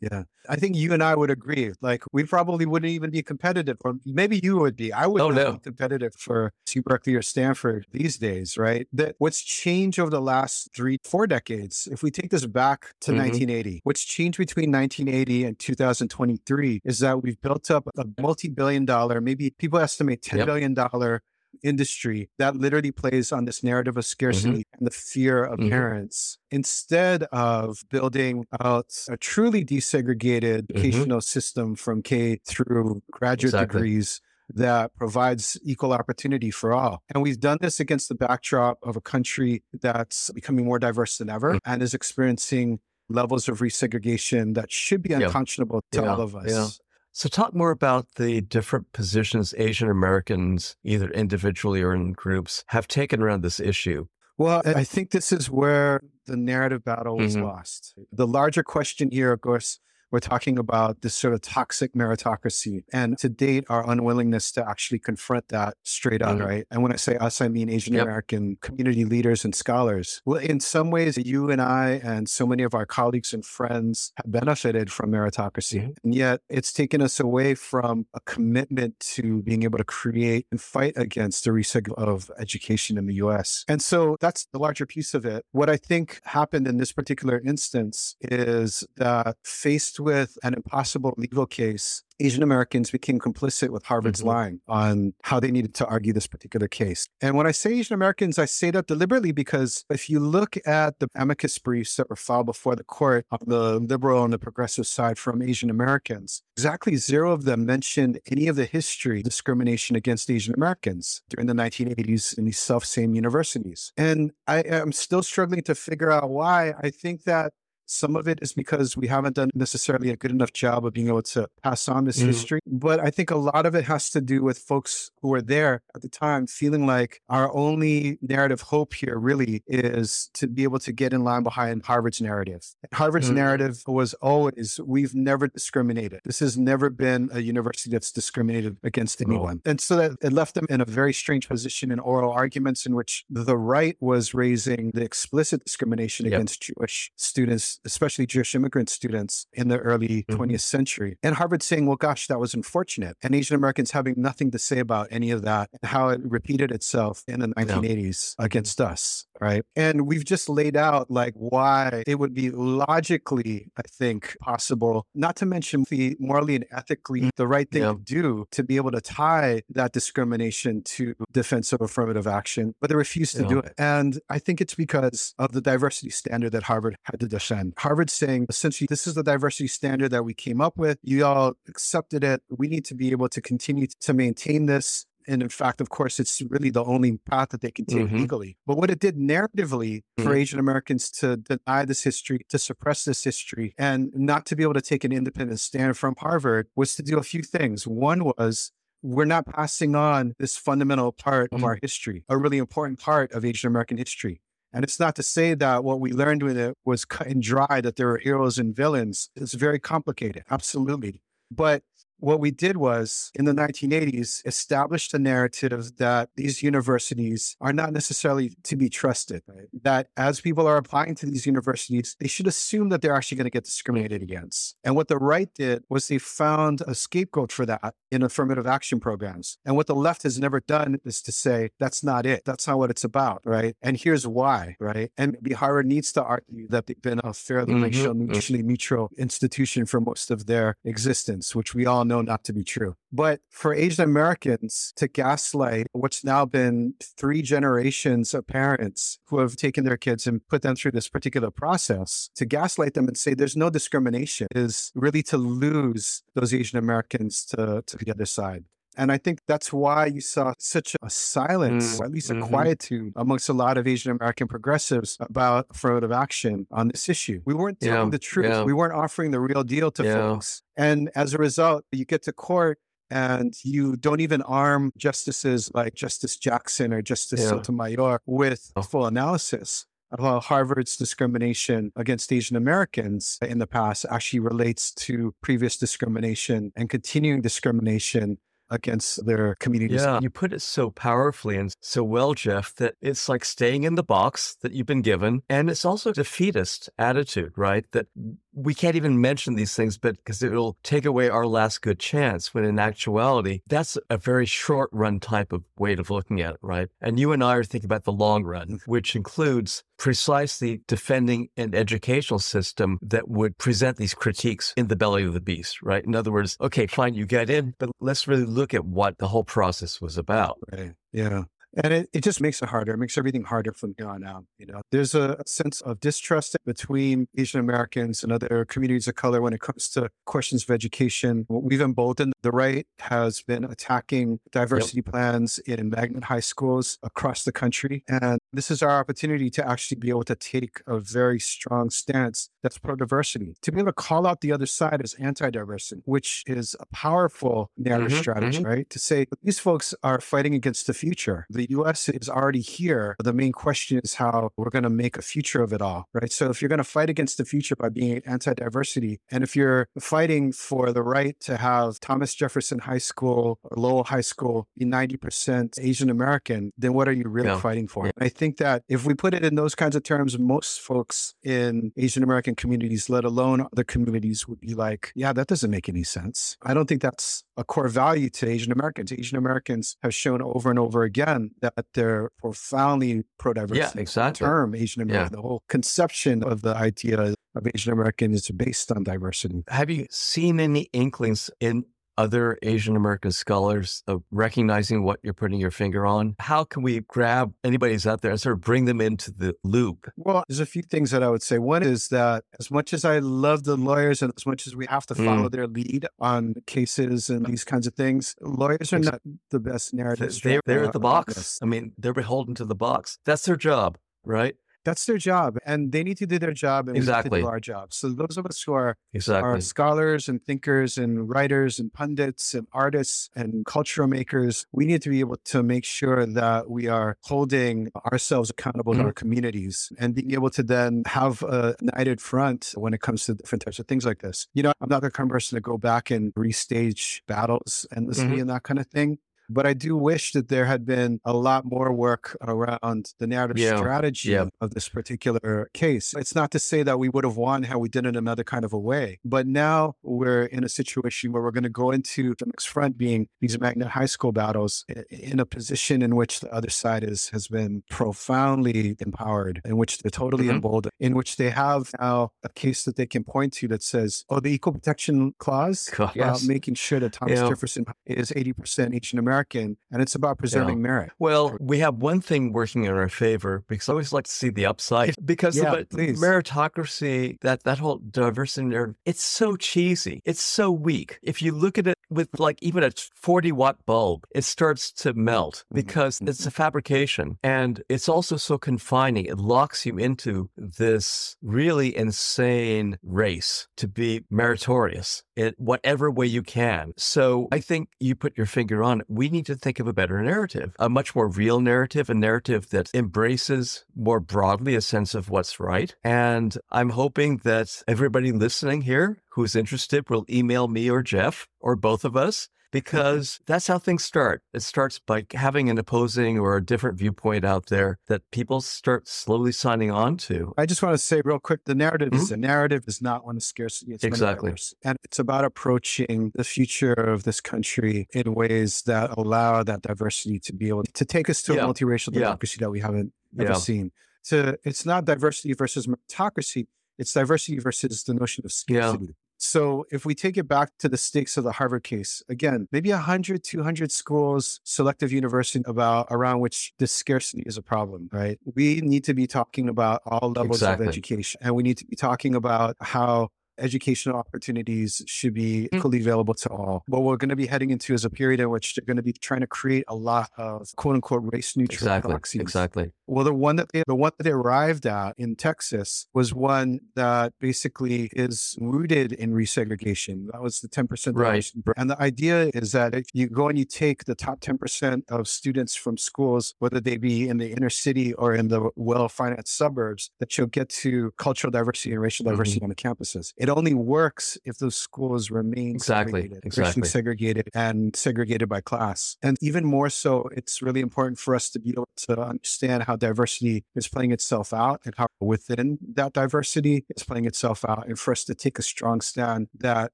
Yeah. 0.00 0.22
I 0.48 0.56
think 0.56 0.76
you 0.76 0.92
and 0.92 1.02
I 1.02 1.14
would 1.14 1.30
agree. 1.30 1.72
Like 1.80 2.02
we 2.12 2.24
probably 2.24 2.64
wouldn't 2.64 2.90
even 2.90 3.10
be 3.10 3.22
competitive, 3.22 3.76
or 3.84 3.94
maybe 4.06 4.40
you 4.42 4.58
would 4.58 4.74
be. 4.74 4.92
I 4.92 5.06
would 5.06 5.20
oh, 5.20 5.30
no. 5.30 5.52
be 5.52 5.58
competitive 5.58 6.14
for 6.14 6.52
UC 6.66 6.84
Berkeley 6.84 7.14
or 7.14 7.22
Stanford 7.22 7.86
these 7.92 8.16
days, 8.16 8.56
right? 8.56 8.88
That 8.92 9.16
what's 9.18 9.42
changed 9.42 9.98
over 9.98 10.10
the 10.10 10.20
last 10.20 10.70
three, 10.74 10.98
four 11.04 11.26
decades, 11.26 11.88
if 11.92 12.02
we 12.02 12.10
take 12.10 12.30
this 12.30 12.46
back 12.46 12.94
to 13.02 13.10
mm-hmm. 13.10 13.20
1980, 13.20 13.80
what's 13.84 14.04
changed 14.04 14.38
between 14.38 14.72
1980 14.72 15.44
and 15.44 15.58
2023 15.58 16.80
is 16.84 17.00
that 17.00 17.22
we've 17.22 17.40
built 17.42 17.70
up 17.70 17.88
a 17.98 18.06
multi-billion 18.20 18.86
dollar, 18.86 19.20
maybe 19.20 19.50
people 19.50 19.78
estimate 19.78 20.22
ten 20.22 20.38
yep. 20.38 20.46
billion 20.46 20.72
dollar 20.72 21.22
industry 21.62 22.30
that 22.38 22.56
literally 22.56 22.92
plays 22.92 23.32
on 23.32 23.44
this 23.44 23.62
narrative 23.62 23.96
of 23.96 24.04
mm-hmm. 24.04 24.10
scarcity 24.10 24.58
mm-hmm. 24.58 24.78
and 24.78 24.86
the 24.86 24.90
fear 24.90 25.44
of 25.44 25.58
mm-hmm. 25.58 25.70
parents 25.70 26.38
instead 26.50 27.24
of 27.24 27.78
building 27.90 28.46
out 28.60 28.92
a 29.08 29.16
truly 29.16 29.64
desegregated 29.64 30.62
mm-hmm. 30.62 30.78
educational 30.78 31.20
system 31.20 31.74
from 31.74 32.02
K 32.02 32.40
through 32.46 33.02
graduate 33.10 33.54
exactly. 33.54 33.80
degrees 33.80 34.20
that 34.54 34.94
provides 34.96 35.58
equal 35.62 35.92
opportunity 35.92 36.50
for 36.50 36.72
all. 36.72 37.02
And 37.14 37.22
we've 37.22 37.38
done 37.38 37.58
this 37.60 37.78
against 37.78 38.08
the 38.08 38.14
backdrop 38.14 38.78
of 38.82 38.96
a 38.96 39.00
country 39.00 39.62
that's 39.80 40.30
becoming 40.30 40.64
more 40.64 40.78
diverse 40.78 41.18
than 41.18 41.30
ever 41.30 41.54
mm. 41.54 41.58
and 41.64 41.82
is 41.82 41.94
experiencing 41.94 42.80
levels 43.08 43.48
of 43.48 43.58
resegregation 43.60 44.54
that 44.54 44.70
should 44.70 45.02
be 45.02 45.12
unconscionable 45.12 45.82
yeah. 45.92 46.00
to 46.00 46.04
yeah. 46.04 46.12
all 46.12 46.20
of 46.20 46.34
us. 46.34 46.50
Yeah. 46.50 46.66
So, 47.12 47.28
talk 47.28 47.54
more 47.54 47.70
about 47.70 48.14
the 48.16 48.40
different 48.40 48.92
positions 48.92 49.54
Asian 49.58 49.90
Americans, 49.90 50.76
either 50.84 51.10
individually 51.10 51.82
or 51.82 51.94
in 51.94 52.12
groups, 52.12 52.64
have 52.68 52.86
taken 52.86 53.20
around 53.20 53.42
this 53.42 53.58
issue. 53.58 54.06
Well, 54.38 54.62
I 54.64 54.84
think 54.84 55.10
this 55.10 55.32
is 55.32 55.50
where 55.50 56.00
the 56.26 56.36
narrative 56.36 56.82
battle 56.82 57.18
was 57.18 57.34
mm-hmm. 57.34 57.44
lost. 57.44 57.94
The 58.10 58.26
larger 58.26 58.62
question 58.62 59.10
here, 59.10 59.32
of 59.32 59.42
course, 59.42 59.80
we're 60.10 60.20
talking 60.20 60.58
about 60.58 61.02
this 61.02 61.14
sort 61.14 61.34
of 61.34 61.40
toxic 61.40 61.94
meritocracy 61.94 62.84
and 62.92 63.18
to 63.18 63.28
date 63.28 63.64
our 63.68 63.88
unwillingness 63.88 64.52
to 64.52 64.68
actually 64.68 64.98
confront 64.98 65.48
that 65.48 65.74
straight 65.82 66.22
on, 66.22 66.38
mm-hmm. 66.38 66.46
right? 66.46 66.66
And 66.70 66.82
when 66.82 66.92
I 66.92 66.96
say 66.96 67.16
us, 67.16 67.40
I 67.40 67.48
mean 67.48 67.70
Asian 67.70 67.98
American 67.98 68.50
yep. 68.50 68.60
community 68.60 69.04
leaders 69.04 69.44
and 69.44 69.54
scholars. 69.54 70.22
Well, 70.24 70.40
in 70.40 70.60
some 70.60 70.90
ways, 70.90 71.16
you 71.16 71.50
and 71.50 71.60
I 71.60 72.00
and 72.02 72.28
so 72.28 72.46
many 72.46 72.62
of 72.62 72.74
our 72.74 72.86
colleagues 72.86 73.32
and 73.32 73.44
friends 73.44 74.12
have 74.16 74.30
benefited 74.30 74.90
from 74.90 75.10
meritocracy. 75.10 75.80
Mm-hmm. 75.80 75.90
And 76.04 76.14
yet 76.14 76.40
it's 76.48 76.72
taken 76.72 77.02
us 77.02 77.20
away 77.20 77.54
from 77.54 78.06
a 78.14 78.20
commitment 78.20 78.98
to 79.00 79.42
being 79.42 79.62
able 79.62 79.78
to 79.78 79.84
create 79.84 80.46
and 80.50 80.60
fight 80.60 80.94
against 80.96 81.44
the 81.44 81.52
reset 81.52 81.88
of 81.96 82.30
education 82.38 82.98
in 82.98 83.06
the 83.06 83.14
US. 83.14 83.64
And 83.68 83.80
so 83.80 84.16
that's 84.20 84.46
the 84.52 84.58
larger 84.58 84.86
piece 84.86 85.14
of 85.14 85.24
it. 85.24 85.44
What 85.52 85.70
I 85.70 85.76
think 85.76 86.20
happened 86.24 86.66
in 86.66 86.78
this 86.78 86.92
particular 86.92 87.40
instance 87.44 88.16
is 88.20 88.84
that 88.96 89.36
faced 89.44 89.99
with 90.00 90.36
an 90.42 90.54
impossible 90.54 91.14
legal 91.16 91.46
case, 91.46 92.02
Asian 92.20 92.42
Americans 92.42 92.90
became 92.90 93.18
complicit 93.18 93.70
with 93.70 93.84
Harvard's 93.84 94.20
mm-hmm. 94.20 94.28
line 94.28 94.60
on 94.68 95.14
how 95.24 95.40
they 95.40 95.50
needed 95.50 95.74
to 95.74 95.86
argue 95.86 96.12
this 96.12 96.26
particular 96.26 96.68
case. 96.68 97.08
And 97.20 97.34
when 97.34 97.46
I 97.46 97.50
say 97.50 97.78
Asian 97.78 97.94
Americans, 97.94 98.38
I 98.38 98.44
say 98.44 98.70
that 98.72 98.86
deliberately 98.86 99.32
because 99.32 99.84
if 99.90 100.10
you 100.10 100.20
look 100.20 100.56
at 100.66 100.98
the 100.98 101.08
amicus 101.14 101.58
briefs 101.58 101.96
that 101.96 102.10
were 102.10 102.16
filed 102.16 102.46
before 102.46 102.76
the 102.76 102.84
court 102.84 103.26
on 103.30 103.38
the 103.46 103.80
liberal 103.80 104.22
and 104.22 104.32
the 104.32 104.38
progressive 104.38 104.86
side 104.86 105.18
from 105.18 105.42
Asian 105.42 105.70
Americans, 105.70 106.42
exactly 106.56 106.96
zero 106.96 107.32
of 107.32 107.44
them 107.44 107.64
mentioned 107.64 108.20
any 108.30 108.48
of 108.48 108.56
the 108.56 108.66
history 108.66 109.22
discrimination 109.22 109.96
against 109.96 110.30
Asian 110.30 110.54
Americans 110.54 111.22
during 111.30 111.46
the 111.46 111.54
1980s 111.54 112.36
in 112.36 112.44
these 112.44 112.58
self 112.58 112.84
same 112.84 113.14
universities. 113.14 113.92
And 113.96 114.32
I 114.46 114.58
am 114.60 114.92
still 114.92 115.22
struggling 115.22 115.62
to 115.62 115.74
figure 115.74 116.10
out 116.10 116.28
why. 116.28 116.74
I 116.78 116.90
think 116.90 117.24
that 117.24 117.52
some 117.90 118.14
of 118.14 118.28
it 118.28 118.38
is 118.40 118.52
because 118.52 118.96
we 118.96 119.08
haven't 119.08 119.34
done 119.34 119.50
necessarily 119.54 120.10
a 120.10 120.16
good 120.16 120.30
enough 120.30 120.52
job 120.52 120.86
of 120.86 120.92
being 120.92 121.08
able 121.08 121.22
to 121.22 121.48
pass 121.62 121.88
on 121.88 122.04
this 122.04 122.20
mm. 122.20 122.26
history. 122.26 122.60
But 122.64 123.00
I 123.00 123.10
think 123.10 123.30
a 123.30 123.36
lot 123.36 123.66
of 123.66 123.74
it 123.74 123.84
has 123.84 124.10
to 124.10 124.20
do 124.20 124.42
with 124.42 124.58
folks 124.58 125.10
who 125.20 125.28
were 125.28 125.42
there 125.42 125.82
at 125.94 126.02
the 126.02 126.08
time 126.08 126.46
feeling 126.46 126.86
like 126.86 127.20
our 127.28 127.54
only 127.54 128.18
narrative 128.22 128.60
hope 128.60 128.94
here 128.94 129.18
really 129.18 129.62
is 129.66 130.30
to 130.34 130.46
be 130.46 130.62
able 130.62 130.78
to 130.78 130.92
get 130.92 131.12
in 131.12 131.24
line 131.24 131.42
behind 131.42 131.84
Harvard's 131.84 132.20
narrative. 132.20 132.62
Harvard's 132.92 133.30
mm. 133.30 133.34
narrative 133.34 133.82
was 133.86 134.14
always 134.14 134.78
we've 134.84 135.14
never 135.14 135.48
discriminated. 135.48 136.20
This 136.24 136.38
has 136.38 136.56
never 136.56 136.90
been 136.90 137.28
a 137.32 137.40
university 137.40 137.90
that's 137.90 138.12
discriminated 138.12 138.76
against 138.84 139.20
anyone. 139.20 139.62
Oh. 139.66 139.70
And 139.70 139.80
so 139.80 139.96
that 139.96 140.12
it 140.22 140.32
left 140.32 140.54
them 140.54 140.66
in 140.70 140.80
a 140.80 140.84
very 140.84 141.12
strange 141.12 141.48
position 141.48 141.90
in 141.90 141.98
oral 141.98 142.32
arguments 142.32 142.86
in 142.86 142.94
which 142.94 143.24
the 143.28 143.58
right 143.58 143.96
was 144.00 144.32
raising 144.32 144.92
the 144.94 145.02
explicit 145.02 145.64
discrimination 145.64 146.26
yep. 146.26 146.34
against 146.34 146.62
Jewish 146.62 147.10
students 147.16 147.79
especially 147.84 148.26
Jewish 148.26 148.54
immigrant 148.54 148.88
students 148.88 149.46
in 149.52 149.68
the 149.68 149.78
early 149.78 150.24
mm-hmm. 150.28 150.40
20th 150.40 150.60
century. 150.60 151.18
And 151.22 151.36
Harvard 151.36 151.62
saying, 151.62 151.86
well, 151.86 151.96
gosh, 151.96 152.26
that 152.26 152.40
was 152.40 152.54
unfortunate. 152.54 153.16
And 153.22 153.34
Asian 153.34 153.56
Americans 153.56 153.92
having 153.92 154.14
nothing 154.16 154.50
to 154.50 154.58
say 154.58 154.78
about 154.78 155.08
any 155.10 155.30
of 155.30 155.42
that 155.42 155.70
how 155.82 156.08
it 156.08 156.20
repeated 156.22 156.70
itself 156.70 157.22
in 157.26 157.40
the 157.40 157.48
1980s 157.48 158.34
yeah. 158.38 158.44
against 158.44 158.80
us 158.80 159.26
right? 159.40 159.64
And 159.76 160.06
we've 160.06 160.24
just 160.24 160.48
laid 160.48 160.76
out 160.76 161.10
like 161.10 161.34
why 161.34 162.02
it 162.06 162.18
would 162.18 162.34
be 162.34 162.50
logically, 162.50 163.70
I 163.76 163.82
think, 163.82 164.36
possible, 164.40 165.06
not 165.14 165.36
to 165.36 165.46
mention 165.46 165.84
the 165.90 166.16
morally 166.20 166.56
and 166.56 166.66
ethically 166.70 167.22
mm, 167.22 167.30
the 167.36 167.48
right 167.48 167.70
thing 167.70 167.82
yeah. 167.82 167.92
to 167.92 167.98
do 167.98 168.46
to 168.52 168.62
be 168.62 168.76
able 168.76 168.90
to 168.92 169.00
tie 169.00 169.62
that 169.70 169.92
discrimination 169.92 170.82
to 170.82 171.14
defensive 171.32 171.80
affirmative 171.80 172.26
action, 172.26 172.74
but 172.80 172.90
they 172.90 172.96
refuse 172.96 173.32
to 173.32 173.42
yeah. 173.42 173.48
do 173.48 173.58
it. 173.58 173.72
And 173.78 174.20
I 174.28 174.38
think 174.38 174.60
it's 174.60 174.74
because 174.74 175.34
of 175.38 175.52
the 175.52 175.60
diversity 175.60 176.10
standard 176.10 176.52
that 176.52 176.64
Harvard 176.64 176.96
had 177.04 177.20
to 177.20 177.26
defend. 177.26 177.74
Harvard 177.78 178.10
saying 178.10 178.46
essentially, 178.48 178.86
this 178.90 179.06
is 179.06 179.14
the 179.14 179.22
diversity 179.22 179.68
standard 179.68 180.10
that 180.10 180.24
we 180.24 180.34
came 180.34 180.60
up 180.60 180.76
with. 180.76 180.98
You 181.02 181.24
all 181.24 181.54
accepted 181.68 182.24
it. 182.24 182.42
We 182.50 182.68
need 182.68 182.84
to 182.86 182.94
be 182.94 183.10
able 183.10 183.28
to 183.30 183.40
continue 183.40 183.86
to 184.00 184.12
maintain 184.12 184.66
this 184.66 185.06
and 185.30 185.42
in 185.42 185.48
fact, 185.48 185.80
of 185.80 185.90
course, 185.90 186.18
it's 186.18 186.42
really 186.48 186.70
the 186.70 186.84
only 186.84 187.16
path 187.18 187.50
that 187.50 187.60
they 187.60 187.70
can 187.70 187.86
take 187.86 188.06
mm-hmm. 188.06 188.18
legally. 188.18 188.58
But 188.66 188.76
what 188.76 188.90
it 188.90 188.98
did 188.98 189.16
narratively 189.16 189.98
mm-hmm. 189.98 190.24
for 190.24 190.34
Asian 190.34 190.58
Americans 190.58 191.10
to 191.12 191.36
deny 191.36 191.84
this 191.84 192.02
history, 192.02 192.40
to 192.48 192.58
suppress 192.58 193.04
this 193.04 193.22
history, 193.22 193.74
and 193.78 194.12
not 194.14 194.44
to 194.46 194.56
be 194.56 194.64
able 194.64 194.74
to 194.74 194.80
take 194.80 195.04
an 195.04 195.12
independent 195.12 195.60
stand 195.60 195.96
from 195.96 196.16
Harvard 196.18 196.66
was 196.74 196.96
to 196.96 197.02
do 197.02 197.16
a 197.16 197.22
few 197.22 197.42
things. 197.42 197.86
One 197.86 198.24
was 198.24 198.72
we're 199.02 199.24
not 199.24 199.46
passing 199.46 199.94
on 199.94 200.34
this 200.38 200.56
fundamental 200.56 201.12
part 201.12 201.50
mm-hmm. 201.50 201.62
of 201.62 201.64
our 201.64 201.78
history, 201.80 202.24
a 202.28 202.36
really 202.36 202.58
important 202.58 202.98
part 202.98 203.32
of 203.32 203.44
Asian 203.44 203.68
American 203.68 203.98
history. 203.98 204.40
And 204.72 204.84
it's 204.84 205.00
not 205.00 205.16
to 205.16 205.22
say 205.22 205.54
that 205.54 205.84
what 205.84 206.00
we 206.00 206.12
learned 206.12 206.42
with 206.42 206.56
it 206.56 206.76
was 206.84 207.04
cut 207.04 207.26
and 207.26 207.42
dry, 207.42 207.80
that 207.80 207.96
there 207.96 208.06
were 208.08 208.18
heroes 208.18 208.58
and 208.58 208.74
villains. 208.74 209.30
It's 209.34 209.54
very 209.54 209.78
complicated, 209.78 210.44
absolutely. 210.50 211.22
But 211.50 211.82
what 212.20 212.40
we 212.40 212.50
did 212.50 212.76
was 212.76 213.30
in 213.34 213.44
the 213.44 213.52
1980s 213.52 214.46
established 214.46 215.14
a 215.14 215.18
narrative 215.18 215.96
that 215.96 216.30
these 216.36 216.62
universities 216.62 217.56
are 217.60 217.72
not 217.72 217.92
necessarily 217.92 218.52
to 218.64 218.76
be 218.76 218.88
trusted. 218.88 219.42
Right? 219.46 219.68
That 219.82 220.08
as 220.16 220.40
people 220.40 220.66
are 220.66 220.76
applying 220.76 221.14
to 221.16 221.26
these 221.26 221.46
universities, 221.46 222.16
they 222.20 222.28
should 222.28 222.46
assume 222.46 222.90
that 222.90 223.02
they're 223.02 223.14
actually 223.14 223.36
going 223.36 223.44
to 223.44 223.50
get 223.50 223.64
discriminated 223.64 224.22
against. 224.22 224.76
And 224.84 224.96
what 224.96 225.08
the 225.08 225.18
right 225.18 225.52
did 225.54 225.84
was 225.88 226.08
they 226.08 226.18
found 226.18 226.82
a 226.86 226.94
scapegoat 226.94 227.52
for 227.52 227.66
that 227.66 227.94
in 228.10 228.22
affirmative 228.22 228.66
action 228.66 229.00
programs. 229.00 229.58
And 229.64 229.76
what 229.76 229.86
the 229.86 229.94
left 229.94 230.22
has 230.24 230.38
never 230.38 230.60
done 230.60 231.00
is 231.04 231.22
to 231.22 231.32
say, 231.32 231.70
that's 231.78 232.04
not 232.04 232.26
it. 232.26 232.44
That's 232.44 232.66
not 232.66 232.78
what 232.78 232.90
it's 232.90 233.04
about. 233.04 233.42
Right. 233.44 233.76
And 233.82 233.96
here's 233.96 234.26
why. 234.26 234.76
Right. 234.78 235.10
And 235.16 235.36
Harvard 235.56 235.86
needs 235.86 236.12
to 236.12 236.22
argue 236.22 236.68
that 236.68 236.86
they've 236.86 237.00
been 237.00 237.20
a 237.24 237.32
fairly 237.32 237.74
mm-hmm. 237.74 237.84
racial, 237.84 238.14
mm-hmm. 238.14 238.66
neutral 238.66 239.10
institution 239.16 239.86
for 239.86 240.00
most 240.00 240.30
of 240.30 240.46
their 240.46 240.76
existence, 240.84 241.54
which 241.54 241.74
we 241.74 241.86
all 241.86 242.04
know 242.10 242.20
not 242.20 242.44
to 242.44 242.52
be 242.52 242.64
true. 242.64 242.96
But 243.10 243.40
for 243.48 243.72
Asian 243.72 244.04
Americans 244.04 244.92
to 244.96 245.08
gaslight 245.08 245.86
what's 245.92 246.22
now 246.24 246.44
been 246.44 246.94
three 247.02 247.42
generations 247.42 248.34
of 248.34 248.46
parents 248.46 249.18
who 249.26 249.38
have 249.38 249.56
taken 249.56 249.84
their 249.84 249.96
kids 249.96 250.26
and 250.26 250.46
put 250.46 250.62
them 250.62 250.76
through 250.76 250.92
this 250.92 251.08
particular 251.08 251.50
process, 251.50 252.30
to 252.36 252.44
gaslight 252.44 252.94
them 252.94 253.08
and 253.08 253.16
say 253.16 253.32
there's 253.32 253.56
no 253.56 253.70
discrimination 253.70 254.48
is 254.54 254.92
really 254.94 255.22
to 255.22 255.38
lose 255.38 256.22
those 256.34 256.52
Asian 256.52 256.78
Americans 256.78 257.44
to, 257.46 257.82
to 257.86 257.96
the 257.96 258.10
other 258.10 258.26
side. 258.26 258.64
And 258.96 259.12
I 259.12 259.18
think 259.18 259.40
that's 259.46 259.72
why 259.72 260.06
you 260.06 260.20
saw 260.20 260.52
such 260.58 260.96
a 261.02 261.08
silence, 261.08 261.96
mm, 261.96 262.00
or 262.00 262.04
at 262.06 262.10
least 262.10 262.30
a 262.30 262.34
mm-hmm. 262.34 262.48
quietude 262.48 263.12
amongst 263.16 263.48
a 263.48 263.52
lot 263.52 263.78
of 263.78 263.86
Asian 263.86 264.10
American 264.10 264.48
progressives 264.48 265.16
about 265.20 265.66
affirmative 265.70 266.12
action 266.12 266.66
on 266.70 266.88
this 266.88 267.08
issue. 267.08 267.40
We 267.44 267.54
weren't 267.54 267.80
telling 267.80 268.08
yeah, 268.08 268.10
the 268.10 268.18
truth. 268.18 268.46
Yeah. 268.46 268.62
We 268.64 268.72
weren't 268.72 268.94
offering 268.94 269.30
the 269.30 269.40
real 269.40 269.62
deal 269.62 269.90
to 269.92 270.04
yeah. 270.04 270.14
folks. 270.14 270.62
And 270.76 271.10
as 271.14 271.34
a 271.34 271.38
result, 271.38 271.84
you 271.92 272.04
get 272.04 272.22
to 272.24 272.32
court 272.32 272.78
and 273.10 273.54
you 273.64 273.96
don't 273.96 274.20
even 274.20 274.42
arm 274.42 274.92
justices 274.96 275.70
like 275.74 275.94
Justice 275.94 276.36
Jackson 276.36 276.92
or 276.92 277.02
Justice 277.02 277.48
Sotomayor 277.48 278.20
with 278.26 278.72
a 278.76 278.82
full 278.82 279.06
analysis 279.06 279.86
of 280.12 280.20
how 280.20 280.40
Harvard's 280.40 280.96
discrimination 280.96 281.92
against 281.96 282.32
Asian 282.32 282.56
Americans 282.56 283.38
in 283.42 283.58
the 283.58 283.66
past 283.66 284.06
actually 284.10 284.40
relates 284.40 284.92
to 284.92 285.34
previous 285.40 285.76
discrimination 285.76 286.72
and 286.76 286.90
continuing 286.90 287.40
discrimination 287.40 288.38
against 288.70 289.26
their 289.26 289.54
communities. 289.56 290.02
Yeah, 290.02 290.20
you 290.22 290.30
put 290.30 290.52
it 290.52 290.62
so 290.62 290.90
powerfully 290.90 291.56
and 291.56 291.74
so 291.80 292.02
well, 292.04 292.34
Jeff, 292.34 292.74
that 292.76 292.94
it's 293.00 293.28
like 293.28 293.44
staying 293.44 293.84
in 293.84 293.96
the 293.96 294.02
box 294.02 294.56
that 294.62 294.72
you've 294.72 294.86
been 294.86 295.02
given. 295.02 295.42
And 295.48 295.68
it's 295.68 295.84
also 295.84 296.10
a 296.10 296.12
defeatist 296.14 296.88
attitude, 296.98 297.52
right? 297.56 297.84
That 297.92 298.06
we 298.52 298.74
can't 298.74 298.96
even 298.96 299.20
mention 299.20 299.54
these 299.54 299.74
things, 299.74 299.98
but 299.98 300.16
because 300.16 300.42
it'll 300.42 300.76
take 300.82 301.04
away 301.04 301.28
our 301.28 301.46
last 301.46 301.82
good 301.82 301.98
chance. 301.98 302.52
When 302.54 302.64
in 302.64 302.78
actuality, 302.78 303.60
that's 303.66 303.96
a 304.08 304.18
very 304.18 304.46
short 304.46 304.90
run 304.92 305.20
type 305.20 305.52
of 305.52 305.62
way 305.78 305.94
of 305.94 306.10
looking 306.10 306.40
at 306.40 306.54
it, 306.54 306.60
right? 306.62 306.88
And 307.00 307.18
you 307.18 307.32
and 307.32 307.42
I 307.44 307.54
are 307.56 307.64
thinking 307.64 307.88
about 307.88 308.04
the 308.04 308.12
long 308.12 308.44
run, 308.44 308.68
mm. 308.68 308.80
which 308.86 309.14
includes 309.14 309.84
precisely 309.98 310.80
defending 310.86 311.48
an 311.56 311.74
educational 311.74 312.38
system 312.38 312.98
that 313.02 313.28
would 313.28 313.58
present 313.58 313.96
these 313.96 314.14
critiques 314.14 314.72
in 314.76 314.88
the 314.88 314.96
belly 314.96 315.24
of 315.24 315.34
the 315.34 315.40
beast, 315.40 315.82
right? 315.82 316.04
In 316.04 316.14
other 316.14 316.32
words, 316.32 316.56
okay, 316.60 316.86
fine, 316.86 317.14
you 317.14 317.26
get 317.26 317.50
in, 317.50 317.74
but 317.78 317.90
let's 318.00 318.26
really 318.26 318.46
look 318.46 318.74
at 318.74 318.84
what 318.84 319.18
the 319.18 319.28
whole 319.28 319.44
process 319.44 320.00
was 320.00 320.16
about. 320.16 320.58
Right. 320.72 320.92
Yeah. 321.12 321.44
And 321.82 321.92
it, 321.92 322.10
it 322.12 322.24
just 322.24 322.40
makes 322.40 322.62
it 322.62 322.68
harder. 322.68 322.94
It 322.94 322.98
makes 322.98 323.16
everything 323.16 323.44
harder 323.44 323.72
from 323.72 323.94
here 323.96 324.08
on 324.08 324.24
out. 324.24 324.44
You 324.58 324.66
know, 324.66 324.82
there's 324.90 325.14
a 325.14 325.42
sense 325.46 325.80
of 325.82 326.00
distrust 326.00 326.56
between 326.64 327.28
Asian 327.36 327.60
Americans 327.60 328.22
and 328.22 328.32
other 328.32 328.64
communities 328.64 329.08
of 329.08 329.14
color 329.14 329.40
when 329.40 329.52
it 329.52 329.60
comes 329.60 329.88
to 329.90 330.10
questions 330.26 330.64
of 330.64 330.70
education. 330.70 331.46
We've 331.48 331.80
emboldened 331.80 332.32
the 332.42 332.50
right 332.50 332.86
has 332.98 333.42
been 333.42 333.64
attacking 333.64 334.40
diversity 334.50 334.98
yep. 334.98 335.06
plans 335.06 335.58
in 335.58 335.90
magnet 335.90 336.24
high 336.24 336.40
schools 336.40 336.98
across 337.02 337.44
the 337.44 337.52
country. 337.52 338.04
And 338.08 338.38
this 338.52 338.70
is 338.70 338.82
our 338.82 338.98
opportunity 338.98 339.50
to 339.50 339.68
actually 339.68 339.98
be 339.98 340.08
able 340.08 340.24
to 340.24 340.34
take 340.34 340.80
a 340.86 340.98
very 340.98 341.38
strong 341.38 341.90
stance 341.90 342.50
that's 342.62 342.78
pro 342.78 342.96
diversity, 342.96 343.54
to 343.62 343.72
be 343.72 343.78
able 343.78 343.88
to 343.88 343.92
call 343.92 344.26
out 344.26 344.40
the 344.40 344.52
other 344.52 344.66
side 344.66 345.00
as 345.02 345.14
anti 345.14 345.50
diversity, 345.50 346.02
which 346.04 346.42
is 346.46 346.74
a 346.80 346.86
powerful 346.86 347.70
narrative 347.76 348.12
mm-hmm, 348.12 348.20
strategy, 348.20 348.58
mm-hmm. 348.58 348.66
right? 348.66 348.90
To 348.90 348.98
say 348.98 349.26
these 349.42 349.58
folks 349.58 349.94
are 350.02 350.20
fighting 350.20 350.54
against 350.54 350.86
the 350.86 350.94
future. 350.94 351.46
The 351.60 351.76
US 351.76 352.08
is 352.08 352.30
already 352.30 352.62
here. 352.62 353.16
The 353.22 353.34
main 353.34 353.52
question 353.52 354.00
is 354.02 354.14
how 354.14 354.48
we're 354.56 354.70
going 354.70 354.84
to 354.84 354.88
make 354.88 355.18
a 355.18 355.22
future 355.22 355.62
of 355.62 355.74
it 355.74 355.82
all, 355.82 356.08
right? 356.14 356.32
So 356.32 356.48
if 356.48 356.62
you're 356.62 356.70
going 356.70 356.78
to 356.78 356.84
fight 356.84 357.10
against 357.10 357.36
the 357.36 357.44
future 357.44 357.76
by 357.76 357.90
being 357.90 358.22
anti 358.24 358.54
diversity, 358.54 359.20
and 359.30 359.44
if 359.44 359.54
you're 359.54 359.86
fighting 359.98 360.52
for 360.52 360.90
the 360.90 361.02
right 361.02 361.38
to 361.40 361.58
have 361.58 362.00
Thomas 362.00 362.34
Jefferson 362.34 362.78
High 362.78 362.96
School 362.96 363.58
or 363.62 363.76
Lowell 363.76 364.04
High 364.04 364.22
School 364.22 364.68
be 364.78 364.86
90% 364.86 365.78
Asian 365.78 366.08
American, 366.08 366.72
then 366.78 366.94
what 366.94 367.08
are 367.08 367.12
you 367.12 367.24
really 367.28 367.48
yeah. 367.48 367.60
fighting 367.60 367.88
for? 367.88 368.10
I 368.18 368.30
think 368.30 368.56
that 368.56 368.82
if 368.88 369.04
we 369.04 369.12
put 369.12 369.34
it 369.34 369.44
in 369.44 369.54
those 369.54 369.74
kinds 369.74 369.94
of 369.94 370.02
terms, 370.02 370.38
most 370.38 370.80
folks 370.80 371.34
in 371.42 371.92
Asian 371.98 372.22
American 372.22 372.54
communities, 372.54 373.10
let 373.10 373.26
alone 373.26 373.66
other 373.70 373.84
communities, 373.84 374.48
would 374.48 374.60
be 374.60 374.72
like, 374.72 375.12
yeah, 375.14 375.34
that 375.34 375.48
doesn't 375.48 375.70
make 375.70 375.90
any 375.90 376.04
sense. 376.04 376.56
I 376.62 376.72
don't 376.72 376.86
think 376.86 377.02
that's 377.02 377.44
a 377.58 377.64
core 377.64 377.88
value 377.88 378.30
to 378.30 378.48
Asian 378.48 378.72
Americans. 378.72 379.12
Asian 379.12 379.36
Americans 379.36 379.98
have 380.02 380.14
shown 380.14 380.40
over 380.40 380.70
and 380.70 380.78
over 380.78 381.02
again 381.02 381.49
Um, 381.62 381.70
that 381.76 381.86
they're 381.94 382.30
profoundly 382.38 383.24
pro 383.38 383.52
diversity. 383.52 383.80
Yeah, 383.80 384.00
exactly. 384.00 384.44
Term 384.44 384.74
Asian 384.74 385.02
American, 385.02 385.32
yeah. 385.32 385.36
the 385.36 385.42
whole 385.42 385.62
conception 385.68 386.42
of 386.42 386.62
the 386.62 386.74
idea 386.76 387.34
of 387.54 387.66
Asian 387.74 387.92
American 387.92 388.32
is 388.32 388.50
based 388.50 388.92
on 388.92 389.04
diversity. 389.04 389.64
Have 389.68 389.90
you 389.90 390.06
seen 390.10 390.60
any 390.60 390.88
inklings 390.92 391.50
in 391.60 391.84
other 392.16 392.58
Asian 392.62 392.96
American 392.96 393.32
scholars 393.32 394.02
of 394.06 394.22
recognizing 394.30 395.02
what 395.02 395.20
you're 395.22 395.34
putting 395.34 395.60
your 395.60 395.70
finger 395.70 396.06
on? 396.06 396.36
How 396.38 396.64
can 396.64 396.82
we 396.82 397.00
grab 397.00 397.52
anybody's 397.64 398.06
out 398.06 398.22
there 398.22 398.30
and 398.30 398.40
sort 398.40 398.54
of 398.54 398.60
bring 398.60 398.84
them 398.84 399.00
into 399.00 399.30
the 399.30 399.54
loop? 399.64 400.10
Well, 400.16 400.44
there's 400.48 400.60
a 400.60 400.66
few 400.66 400.82
things 400.82 401.10
that 401.10 401.22
I 401.22 401.28
would 401.28 401.42
say. 401.42 401.58
One 401.58 401.82
is 401.82 402.08
that 402.08 402.44
as 402.58 402.70
much 402.70 402.92
as 402.92 403.04
I 403.04 403.18
love 403.18 403.64
the 403.64 403.76
lawyers 403.76 404.22
and 404.22 404.32
as 404.36 404.46
much 404.46 404.66
as 404.66 404.76
we 404.76 404.86
have 404.86 405.06
to 405.06 405.14
follow 405.14 405.48
mm. 405.48 405.52
their 405.52 405.66
lead 405.66 406.06
on 406.18 406.54
cases 406.66 407.30
and 407.30 407.46
these 407.46 407.64
kinds 407.64 407.86
of 407.86 407.94
things, 407.94 408.34
lawyers 408.40 408.92
are 408.92 408.98
not 408.98 409.20
the 409.50 409.60
best 409.60 409.94
narratives. 409.94 410.40
They're, 410.40 410.60
they're 410.66 410.84
at 410.84 410.92
the 410.92 411.00
box. 411.00 411.58
I 411.62 411.66
mean, 411.66 411.92
they're 411.98 412.12
beholden 412.12 412.54
to 412.56 412.64
the 412.64 412.74
box. 412.74 413.18
That's 413.24 413.44
their 413.44 413.56
job, 413.56 413.98
right? 414.24 414.56
That's 414.84 415.04
their 415.06 415.18
job 415.18 415.58
and 415.64 415.92
they 415.92 416.02
need 416.02 416.16
to 416.18 416.26
do 416.26 416.38
their 416.38 416.52
job 416.52 416.88
and 416.88 416.96
exactly. 416.96 417.30
we 417.30 417.36
need 417.36 417.40
to 417.42 417.46
do 417.46 417.50
our 417.50 417.60
job. 417.60 417.92
So 417.92 418.08
those 418.08 418.36
of 418.36 418.46
us 418.46 418.62
who 418.62 418.72
are, 418.72 418.96
exactly. 419.12 419.48
are 419.48 419.60
scholars 419.60 420.28
and 420.28 420.42
thinkers 420.42 420.96
and 420.96 421.28
writers 421.28 421.78
and 421.78 421.92
pundits 421.92 422.54
and 422.54 422.66
artists 422.72 423.30
and 423.34 423.64
cultural 423.66 424.08
makers, 424.08 424.66
we 424.72 424.86
need 424.86 425.02
to 425.02 425.10
be 425.10 425.20
able 425.20 425.36
to 425.36 425.62
make 425.62 425.84
sure 425.84 426.26
that 426.26 426.70
we 426.70 426.88
are 426.88 427.16
holding 427.24 427.90
ourselves 428.12 428.50
accountable 428.50 428.92
mm-hmm. 428.92 429.02
to 429.02 429.08
our 429.08 429.12
communities 429.12 429.92
and 429.98 430.14
being 430.14 430.32
able 430.32 430.50
to 430.50 430.62
then 430.62 431.02
have 431.06 431.42
a 431.42 431.74
united 431.80 432.20
front 432.20 432.72
when 432.76 432.94
it 432.94 433.00
comes 433.00 433.24
to 433.26 433.34
different 433.34 433.62
types 433.62 433.78
of 433.78 433.86
things 433.86 434.06
like 434.06 434.20
this. 434.20 434.48
You 434.54 434.62
know, 434.62 434.72
I'm 434.80 434.88
not 434.88 435.02
the 435.02 435.10
kind 435.10 435.28
of 435.28 435.32
person 435.32 435.56
to 435.56 435.60
go 435.60 435.78
back 435.78 436.10
and 436.10 436.34
restage 436.34 437.20
battles 437.26 437.86
endlessly 437.94 438.24
mm-hmm. 438.26 438.40
and 438.40 438.50
that 438.50 438.62
kind 438.62 438.78
of 438.78 438.86
thing. 438.86 439.18
But 439.52 439.66
I 439.66 439.74
do 439.74 439.96
wish 439.96 440.30
that 440.32 440.48
there 440.48 440.66
had 440.66 440.86
been 440.86 441.20
a 441.24 441.32
lot 441.32 441.64
more 441.64 441.92
work 441.92 442.36
around 442.40 443.12
the 443.18 443.26
narrative 443.26 443.58
yeah. 443.58 443.76
strategy 443.76 444.30
yeah. 444.30 444.46
of 444.60 444.74
this 444.74 444.88
particular 444.88 445.68
case. 445.74 446.14
It's 446.16 446.36
not 446.36 446.52
to 446.52 446.60
say 446.60 446.84
that 446.84 447.00
we 447.00 447.08
would 447.08 447.24
have 447.24 447.36
won 447.36 447.64
how 447.64 447.78
we 447.78 447.88
did 447.88 448.06
it 448.06 448.14
another 448.14 448.44
kind 448.44 448.64
of 448.64 448.72
a 448.72 448.78
way. 448.78 449.18
But 449.24 449.48
now 449.48 449.94
we're 450.04 450.44
in 450.44 450.62
a 450.62 450.68
situation 450.68 451.32
where 451.32 451.42
we're 451.42 451.50
going 451.50 451.64
to 451.64 451.68
go 451.68 451.90
into 451.90 452.34
the 452.38 452.46
next 452.46 452.66
front 452.66 452.96
being 452.96 453.26
these 453.40 453.58
magnet 453.58 453.88
high 453.88 454.06
school 454.06 454.30
battles 454.30 454.84
in 455.10 455.40
a 455.40 455.46
position 455.46 456.00
in 456.00 456.14
which 456.14 456.38
the 456.38 456.52
other 456.52 456.70
side 456.70 457.02
is 457.02 457.30
has 457.30 457.48
been 457.48 457.82
profoundly 457.90 458.96
empowered, 459.00 459.60
in 459.64 459.76
which 459.76 459.98
they're 459.98 460.10
totally 460.10 460.44
mm-hmm. 460.44 460.56
emboldened, 460.56 460.92
in 461.00 461.16
which 461.16 461.36
they 461.36 461.50
have 461.50 461.90
now 461.98 462.30
a 462.44 462.48
case 462.50 462.84
that 462.84 462.94
they 462.94 463.06
can 463.06 463.24
point 463.24 463.52
to 463.54 463.66
that 463.66 463.82
says, 463.82 464.24
oh, 464.30 464.38
the 464.38 464.52
equal 464.52 464.72
protection 464.72 465.34
clause, 465.38 465.90
yes. 466.14 466.46
making 466.46 466.74
sure 466.74 467.00
that 467.00 467.12
Thomas 467.12 467.40
yeah. 467.40 467.48
Jefferson 467.48 467.84
is 468.06 468.30
80% 468.30 468.94
Asian 468.94 469.18
American 469.18 469.39
American, 469.40 469.76
and 469.90 470.02
it's 470.02 470.14
about 470.14 470.38
preserving 470.38 470.78
yeah. 470.78 470.82
merit. 470.82 471.12
Well, 471.18 471.56
we 471.60 471.78
have 471.78 471.96
one 471.96 472.20
thing 472.20 472.52
working 472.52 472.84
in 472.84 472.92
our 472.92 473.08
favor 473.08 473.64
because 473.68 473.88
I 473.88 473.92
always 473.92 474.12
like 474.12 474.24
to 474.24 474.30
see 474.30 474.50
the 474.50 474.66
upside 474.66 475.14
because 475.24 475.56
yeah, 475.56 475.72
of 475.72 475.88
meritocracy, 475.88 477.40
that 477.40 477.64
that 477.64 477.78
whole 477.78 478.00
diversity 478.10 478.66
narrative, 478.66 478.96
it's 479.04 479.22
so 479.22 479.56
cheesy. 479.56 480.20
It's 480.24 480.42
so 480.42 480.70
weak. 480.70 481.18
If 481.22 481.42
you 481.42 481.52
look 481.52 481.78
at 481.78 481.86
it 481.86 481.96
with 482.10 482.28
like 482.38 482.58
even 482.60 482.82
a 482.82 482.90
40 483.14 483.52
watt 483.52 483.84
bulb, 483.86 484.26
it 484.34 484.44
starts 484.44 484.92
to 484.92 485.14
melt 485.14 485.64
mm-hmm, 485.66 485.76
because 485.76 486.16
mm-hmm. 486.16 486.28
it's 486.28 486.44
a 486.44 486.50
fabrication. 486.50 487.38
And 487.42 487.82
it's 487.88 488.08
also 488.08 488.36
so 488.36 488.58
confining. 488.58 489.26
It 489.26 489.38
locks 489.38 489.86
you 489.86 489.96
into 489.96 490.50
this 490.56 491.36
really 491.40 491.96
insane 491.96 492.98
race 493.02 493.68
to 493.76 493.88
be 493.88 494.24
meritorious 494.30 495.22
in 495.36 495.54
whatever 495.56 496.10
way 496.10 496.26
you 496.26 496.42
can. 496.42 496.92
So 496.96 497.48
I 497.52 497.60
think 497.60 497.88
you 498.00 498.14
put 498.14 498.36
your 498.36 498.46
finger 498.46 498.82
on 498.82 499.00
it. 499.00 499.06
We 499.08 499.29
need 499.30 499.46
to 499.46 499.54
think 499.54 499.80
of 499.80 499.86
a 499.86 499.92
better 499.92 500.20
narrative, 500.22 500.74
a 500.78 500.88
much 500.88 501.14
more 501.14 501.28
real 501.28 501.60
narrative, 501.60 502.10
a 502.10 502.14
narrative 502.14 502.70
that 502.70 502.90
embraces 502.94 503.84
more 503.94 504.20
broadly 504.20 504.74
a 504.74 504.80
sense 504.80 505.14
of 505.14 505.30
what's 505.30 505.60
right. 505.60 505.94
And 506.04 506.56
I'm 506.70 506.90
hoping 506.90 507.38
that 507.38 507.82
everybody 507.86 508.32
listening 508.32 508.82
here 508.82 509.22
who's 509.30 509.56
interested 509.56 510.08
will 510.10 510.26
email 510.28 510.68
me 510.68 510.90
or 510.90 511.02
Jeff 511.02 511.48
or 511.60 511.76
both 511.76 512.04
of 512.04 512.16
us 512.16 512.48
because 512.70 513.40
that's 513.46 513.66
how 513.66 513.78
things 513.78 514.04
start. 514.04 514.42
It 514.52 514.62
starts 514.62 514.98
by 514.98 515.26
having 515.32 515.68
an 515.68 515.78
opposing 515.78 516.38
or 516.38 516.56
a 516.56 516.64
different 516.64 516.98
viewpoint 516.98 517.44
out 517.44 517.66
there 517.66 517.98
that 518.08 518.22
people 518.30 518.60
start 518.60 519.08
slowly 519.08 519.52
signing 519.52 519.90
on 519.90 520.16
to. 520.18 520.54
I 520.56 520.66
just 520.66 520.82
want 520.82 520.94
to 520.94 520.98
say 520.98 521.22
real 521.24 521.38
quick 521.38 521.64
the 521.64 521.74
narrative 521.74 522.10
mm-hmm. 522.10 522.22
is 522.22 522.30
a 522.30 522.36
narrative 522.36 522.84
is 522.86 523.02
not 523.02 523.24
one 523.24 523.36
of 523.36 523.42
scarcity. 523.42 523.92
It's 523.92 524.04
exactly. 524.04 524.54
And 524.84 524.98
it's 525.04 525.18
about 525.18 525.44
approaching 525.44 526.32
the 526.34 526.44
future 526.44 526.92
of 526.92 527.24
this 527.24 527.40
country 527.40 528.08
in 528.12 528.34
ways 528.34 528.82
that 528.82 529.10
allow 529.16 529.62
that 529.62 529.82
diversity 529.82 530.38
to 530.40 530.52
be 530.52 530.68
able 530.68 530.84
to 530.84 531.04
take 531.04 531.28
us 531.28 531.42
to 531.42 531.54
yeah. 531.54 531.64
a 531.64 531.66
multiracial 531.66 532.12
democracy 532.12 532.58
yeah. 532.60 532.66
that 532.66 532.70
we 532.70 532.80
haven't 532.80 533.12
ever 533.38 533.52
yeah. 533.52 533.56
seen. 533.56 533.92
So 534.22 534.56
it's 534.64 534.84
not 534.84 535.04
diversity 535.04 535.54
versus 535.54 535.86
meritocracy. 535.86 536.66
It's 536.98 537.12
diversity 537.14 537.58
versus 537.58 538.04
the 538.04 538.14
notion 538.14 538.44
of 538.44 538.52
scarcity. 538.52 539.14
So 539.40 539.86
if 539.90 540.04
we 540.04 540.14
take 540.14 540.36
it 540.36 540.46
back 540.46 540.76
to 540.80 540.88
the 540.88 540.98
stakes 540.98 541.38
of 541.38 541.44
the 541.44 541.52
Harvard 541.52 541.82
case, 541.82 542.22
again, 542.28 542.68
maybe 542.72 542.90
100, 542.90 543.42
200 543.42 543.90
schools, 543.90 544.60
selective 544.64 545.12
university 545.12 545.64
about 545.66 546.08
around 546.10 546.40
which 546.40 546.74
this 546.78 546.92
scarcity 546.92 547.42
is 547.46 547.56
a 547.56 547.62
problem, 547.62 548.10
right? 548.12 548.38
We 548.54 548.82
need 548.82 549.04
to 549.04 549.14
be 549.14 549.26
talking 549.26 549.70
about 549.70 550.02
all 550.04 550.32
levels 550.32 550.58
exactly. 550.58 550.84
of 550.84 550.90
education 550.90 551.40
and 551.42 551.54
we 551.56 551.62
need 551.62 551.78
to 551.78 551.86
be 551.86 551.96
talking 551.96 552.34
about 552.34 552.76
how 552.80 553.30
educational 553.60 554.16
opportunities 554.16 555.02
should 555.06 555.34
be 555.34 555.68
mm. 555.72 555.76
equally 555.76 556.00
available 556.00 556.34
to 556.34 556.48
all. 556.50 556.84
What 556.86 557.02
we're 557.02 557.16
going 557.16 557.30
to 557.30 557.36
be 557.36 557.46
heading 557.46 557.70
into 557.70 557.94
is 557.94 558.04
a 558.04 558.10
period 558.10 558.40
in 558.40 558.50
which 558.50 558.74
they're 558.74 558.84
going 558.84 558.96
to 558.96 559.02
be 559.02 559.12
trying 559.12 559.40
to 559.40 559.46
create 559.46 559.84
a 559.88 559.94
lot 559.94 560.30
of 560.36 560.68
quote 560.76 560.96
unquote 560.96 561.22
race 561.32 561.56
neutral 561.56 561.76
exactly, 561.76 562.10
proxies. 562.10 562.40
Exactly. 562.40 562.90
Well, 563.06 563.24
the 563.24 563.34
one 563.34 563.56
that 563.56 563.72
they, 563.72 563.82
the 563.86 563.94
one 563.94 564.12
that 564.16 564.24
they 564.24 564.30
arrived 564.30 564.86
at 564.86 565.14
in 565.18 565.36
Texas 565.36 566.06
was 566.14 566.32
one 566.32 566.80
that 566.94 567.32
basically 567.40 568.10
is 568.12 568.56
rooted 568.60 569.12
in 569.12 569.32
resegregation. 569.32 570.28
That 570.32 570.42
was 570.42 570.60
the 570.60 570.68
10% 570.68 571.12
right. 571.14 571.52
And 571.76 571.90
the 571.90 572.00
idea 572.00 572.50
is 572.54 572.72
that 572.72 572.94
if 572.94 573.06
you 573.12 573.28
go 573.28 573.48
and 573.48 573.58
you 573.58 573.64
take 573.64 574.04
the 574.04 574.14
top 574.14 574.40
10% 574.40 575.02
of 575.08 575.28
students 575.28 575.74
from 575.74 575.98
schools, 575.98 576.54
whether 576.58 576.80
they 576.80 576.96
be 576.96 577.28
in 577.28 577.38
the 577.38 577.50
inner 577.50 577.70
city 577.70 578.12
or 578.14 578.34
in 578.34 578.48
the 578.48 578.70
well-financed 578.76 579.56
suburbs, 579.56 580.10
that 580.20 580.36
you'll 580.38 580.46
get 580.46 580.68
to 580.68 581.12
cultural 581.16 581.50
diversity 581.50 581.92
and 581.92 582.00
racial 582.00 582.24
diversity 582.24 582.58
mm-hmm. 582.58 582.64
on 582.64 582.70
the 582.70 582.74
campuses. 582.76 583.32
It 583.36 583.48
only 583.50 583.74
works 583.74 584.38
if 584.44 584.58
those 584.58 584.76
schools 584.76 585.30
remain 585.30 585.74
exactly, 585.74 586.22
segregated, 586.22 586.44
exactly. 586.44 586.88
segregated 586.88 587.48
and 587.54 587.96
segregated 587.96 588.48
by 588.48 588.60
class. 588.60 589.16
And 589.22 589.36
even 589.40 589.64
more 589.64 589.90
so, 589.90 590.28
it's 590.32 590.62
really 590.62 590.80
important 590.80 591.18
for 591.18 591.34
us 591.34 591.50
to 591.50 591.58
be 591.58 591.70
able 591.70 591.88
to 591.96 592.20
understand 592.20 592.84
how 592.84 592.96
diversity 592.96 593.64
is 593.74 593.88
playing 593.88 594.12
itself 594.12 594.52
out 594.52 594.80
and 594.84 594.94
how 594.96 595.06
within 595.20 595.78
that 595.94 596.12
diversity 596.12 596.84
is 596.96 597.02
playing 597.02 597.26
itself 597.26 597.64
out. 597.68 597.86
And 597.86 597.98
for 597.98 598.12
us 598.12 598.24
to 598.24 598.34
take 598.34 598.58
a 598.58 598.62
strong 598.62 599.00
stand 599.00 599.48
that 599.58 599.92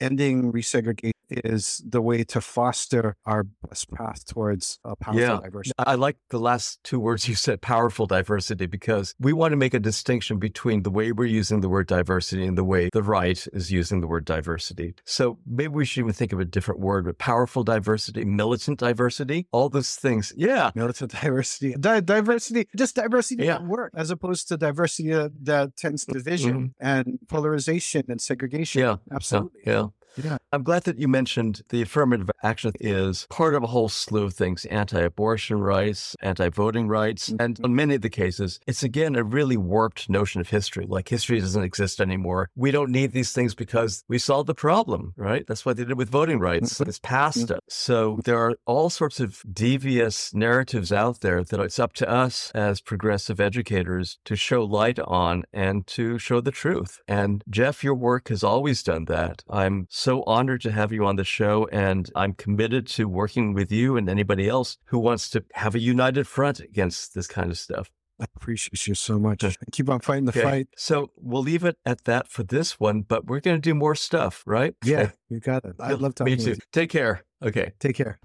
ending 0.00 0.52
resegregation 0.52 1.12
is 1.30 1.82
the 1.88 2.02
way 2.02 2.22
to 2.24 2.40
foster 2.40 3.16
our 3.24 3.44
best 3.44 3.90
path 3.90 4.26
towards 4.26 4.78
a 4.84 4.94
powerful 4.94 5.20
yeah. 5.20 5.40
diversity. 5.42 5.72
I 5.78 5.94
like 5.94 6.16
the 6.30 6.38
last 6.38 6.82
two 6.84 7.00
words 7.00 7.28
you 7.28 7.34
said, 7.34 7.62
powerful 7.62 8.06
diversity, 8.06 8.66
because 8.66 9.14
we 9.18 9.32
want 9.32 9.52
to 9.52 9.56
make 9.56 9.74
a 9.74 9.80
distinction 9.80 10.38
between 10.38 10.82
the 10.82 10.90
way 10.90 11.12
we're 11.12 11.24
using 11.24 11.60
the 11.60 11.68
word 11.68 11.86
diversity 11.86 12.46
and 12.46 12.58
the 12.58 12.64
way 12.64 12.90
the 12.92 13.02
right 13.02 13.33
is 13.52 13.70
using 13.70 14.00
the 14.00 14.06
word 14.06 14.24
diversity. 14.24 14.94
So 15.04 15.38
maybe 15.46 15.74
we 15.74 15.84
should 15.84 16.00
even 16.00 16.12
think 16.12 16.32
of 16.32 16.40
a 16.40 16.44
different 16.44 16.80
word, 16.80 17.04
but 17.04 17.18
powerful 17.18 17.64
diversity, 17.64 18.24
militant 18.24 18.78
diversity, 18.78 19.46
all 19.52 19.68
those 19.68 19.96
things. 19.96 20.32
Yeah. 20.36 20.70
Militant 20.74 21.12
diversity, 21.22 21.74
Di- 21.78 22.00
diversity, 22.00 22.68
just 22.76 22.96
diversity 22.96 23.44
yeah. 23.44 23.56
at 23.56 23.64
work, 23.64 23.92
as 23.94 24.10
opposed 24.10 24.48
to 24.48 24.56
diversity 24.56 25.10
that 25.10 25.76
tends 25.76 26.04
to 26.04 26.12
division 26.12 26.54
mm-hmm. 26.54 26.86
and 26.86 27.18
polarization 27.28 28.04
and 28.08 28.20
segregation. 28.20 28.82
Yeah. 28.82 28.96
Absolutely. 29.12 29.60
yeah. 29.66 29.88
Yeah. 30.16 30.38
I'm 30.52 30.62
glad 30.62 30.84
that 30.84 30.98
you 30.98 31.08
mentioned 31.08 31.62
the 31.70 31.82
affirmative 31.82 32.30
action 32.42 32.72
is 32.80 33.26
part 33.30 33.54
of 33.54 33.62
a 33.62 33.66
whole 33.66 33.88
slew 33.88 34.24
of 34.24 34.34
things 34.34 34.64
anti 34.66 35.00
abortion 35.00 35.60
rights, 35.60 36.16
anti 36.22 36.48
voting 36.48 36.88
rights. 36.88 37.30
Mm-hmm. 37.30 37.42
And 37.42 37.60
in 37.60 37.74
many 37.74 37.94
of 37.96 38.02
the 38.02 38.10
cases, 38.10 38.60
it's 38.66 38.82
again 38.82 39.16
a 39.16 39.24
really 39.24 39.56
warped 39.56 40.08
notion 40.08 40.40
of 40.40 40.48
history. 40.50 40.86
Like 40.88 41.08
history 41.08 41.40
doesn't 41.40 41.62
exist 41.62 42.00
anymore. 42.00 42.50
We 42.54 42.70
don't 42.70 42.90
need 42.90 43.12
these 43.12 43.32
things 43.32 43.54
because 43.54 44.04
we 44.08 44.18
solved 44.18 44.48
the 44.48 44.54
problem, 44.54 45.14
right? 45.16 45.46
That's 45.46 45.64
what 45.64 45.76
they 45.76 45.84
did 45.84 45.98
with 45.98 46.10
voting 46.10 46.38
rights. 46.38 46.74
Mm-hmm. 46.74 46.88
It's 46.88 46.98
past 46.98 47.38
mm-hmm. 47.38 47.54
us. 47.54 47.60
So 47.68 48.20
there 48.24 48.38
are 48.38 48.54
all 48.66 48.90
sorts 48.90 49.20
of 49.20 49.42
devious 49.52 50.32
narratives 50.34 50.92
out 50.92 51.20
there 51.20 51.42
that 51.42 51.60
it's 51.60 51.78
up 51.78 51.92
to 51.94 52.08
us 52.08 52.50
as 52.54 52.80
progressive 52.80 53.40
educators 53.40 54.18
to 54.24 54.36
show 54.36 54.62
light 54.64 54.98
on 55.00 55.44
and 55.52 55.86
to 55.88 56.18
show 56.18 56.40
the 56.40 56.50
truth. 56.50 57.00
And 57.08 57.42
Jeff, 57.48 57.82
your 57.82 57.94
work 57.94 58.28
has 58.28 58.44
always 58.44 58.82
done 58.82 59.06
that. 59.06 59.42
I'm 59.48 59.86
so 60.04 60.22
honored 60.26 60.60
to 60.60 60.70
have 60.70 60.92
you 60.92 61.06
on 61.06 61.16
the 61.16 61.24
show, 61.24 61.66
and 61.72 62.10
I'm 62.14 62.34
committed 62.34 62.86
to 62.88 63.08
working 63.08 63.54
with 63.54 63.72
you 63.72 63.96
and 63.96 64.06
anybody 64.06 64.46
else 64.46 64.76
who 64.84 64.98
wants 64.98 65.30
to 65.30 65.42
have 65.54 65.74
a 65.74 65.78
united 65.78 66.26
front 66.26 66.60
against 66.60 67.14
this 67.14 67.26
kind 67.26 67.50
of 67.50 67.56
stuff. 67.56 67.90
I 68.20 68.26
appreciate 68.36 68.86
you 68.86 68.94
so 68.94 69.18
much. 69.18 69.42
Keep 69.72 69.88
on 69.88 70.00
fighting 70.00 70.26
the 70.26 70.32
okay. 70.32 70.42
fight. 70.42 70.68
So 70.76 71.10
we'll 71.16 71.42
leave 71.42 71.64
it 71.64 71.78
at 71.86 72.04
that 72.04 72.28
for 72.28 72.42
this 72.42 72.78
one, 72.78 73.00
but 73.00 73.24
we're 73.26 73.40
going 73.40 73.56
to 73.56 73.60
do 73.60 73.74
more 73.74 73.94
stuff, 73.94 74.42
right? 74.46 74.74
Yeah, 74.84 75.12
you 75.30 75.40
got 75.40 75.64
it. 75.64 75.76
I 75.80 75.92
love 75.92 76.14
talking. 76.14 76.36
Me 76.36 76.44
too. 76.44 76.56
Take 76.70 76.90
care. 76.90 77.24
Okay. 77.42 77.72
Take 77.80 77.96
care. 77.96 78.18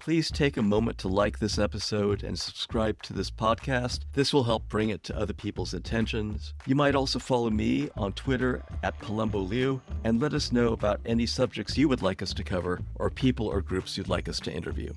Please 0.00 0.30
take 0.30 0.56
a 0.56 0.62
moment 0.62 0.96
to 0.96 1.08
like 1.08 1.40
this 1.40 1.58
episode 1.58 2.24
and 2.24 2.38
subscribe 2.38 3.02
to 3.02 3.12
this 3.12 3.30
podcast. 3.30 4.00
This 4.14 4.32
will 4.32 4.44
help 4.44 4.66
bring 4.66 4.88
it 4.88 5.04
to 5.04 5.16
other 5.16 5.34
people's 5.34 5.74
attentions. 5.74 6.54
You 6.66 6.74
might 6.74 6.94
also 6.94 7.18
follow 7.18 7.50
me 7.50 7.90
on 7.98 8.14
Twitter 8.14 8.62
at 8.82 8.98
Palumbo 8.98 9.46
Liu 9.46 9.82
and 10.02 10.18
let 10.18 10.32
us 10.32 10.52
know 10.52 10.72
about 10.72 11.02
any 11.04 11.26
subjects 11.26 11.76
you 11.76 11.86
would 11.86 12.00
like 12.00 12.22
us 12.22 12.32
to 12.32 12.42
cover 12.42 12.80
or 12.94 13.10
people 13.10 13.46
or 13.46 13.60
groups 13.60 13.98
you'd 13.98 14.08
like 14.08 14.26
us 14.26 14.40
to 14.40 14.50
interview. 14.50 14.90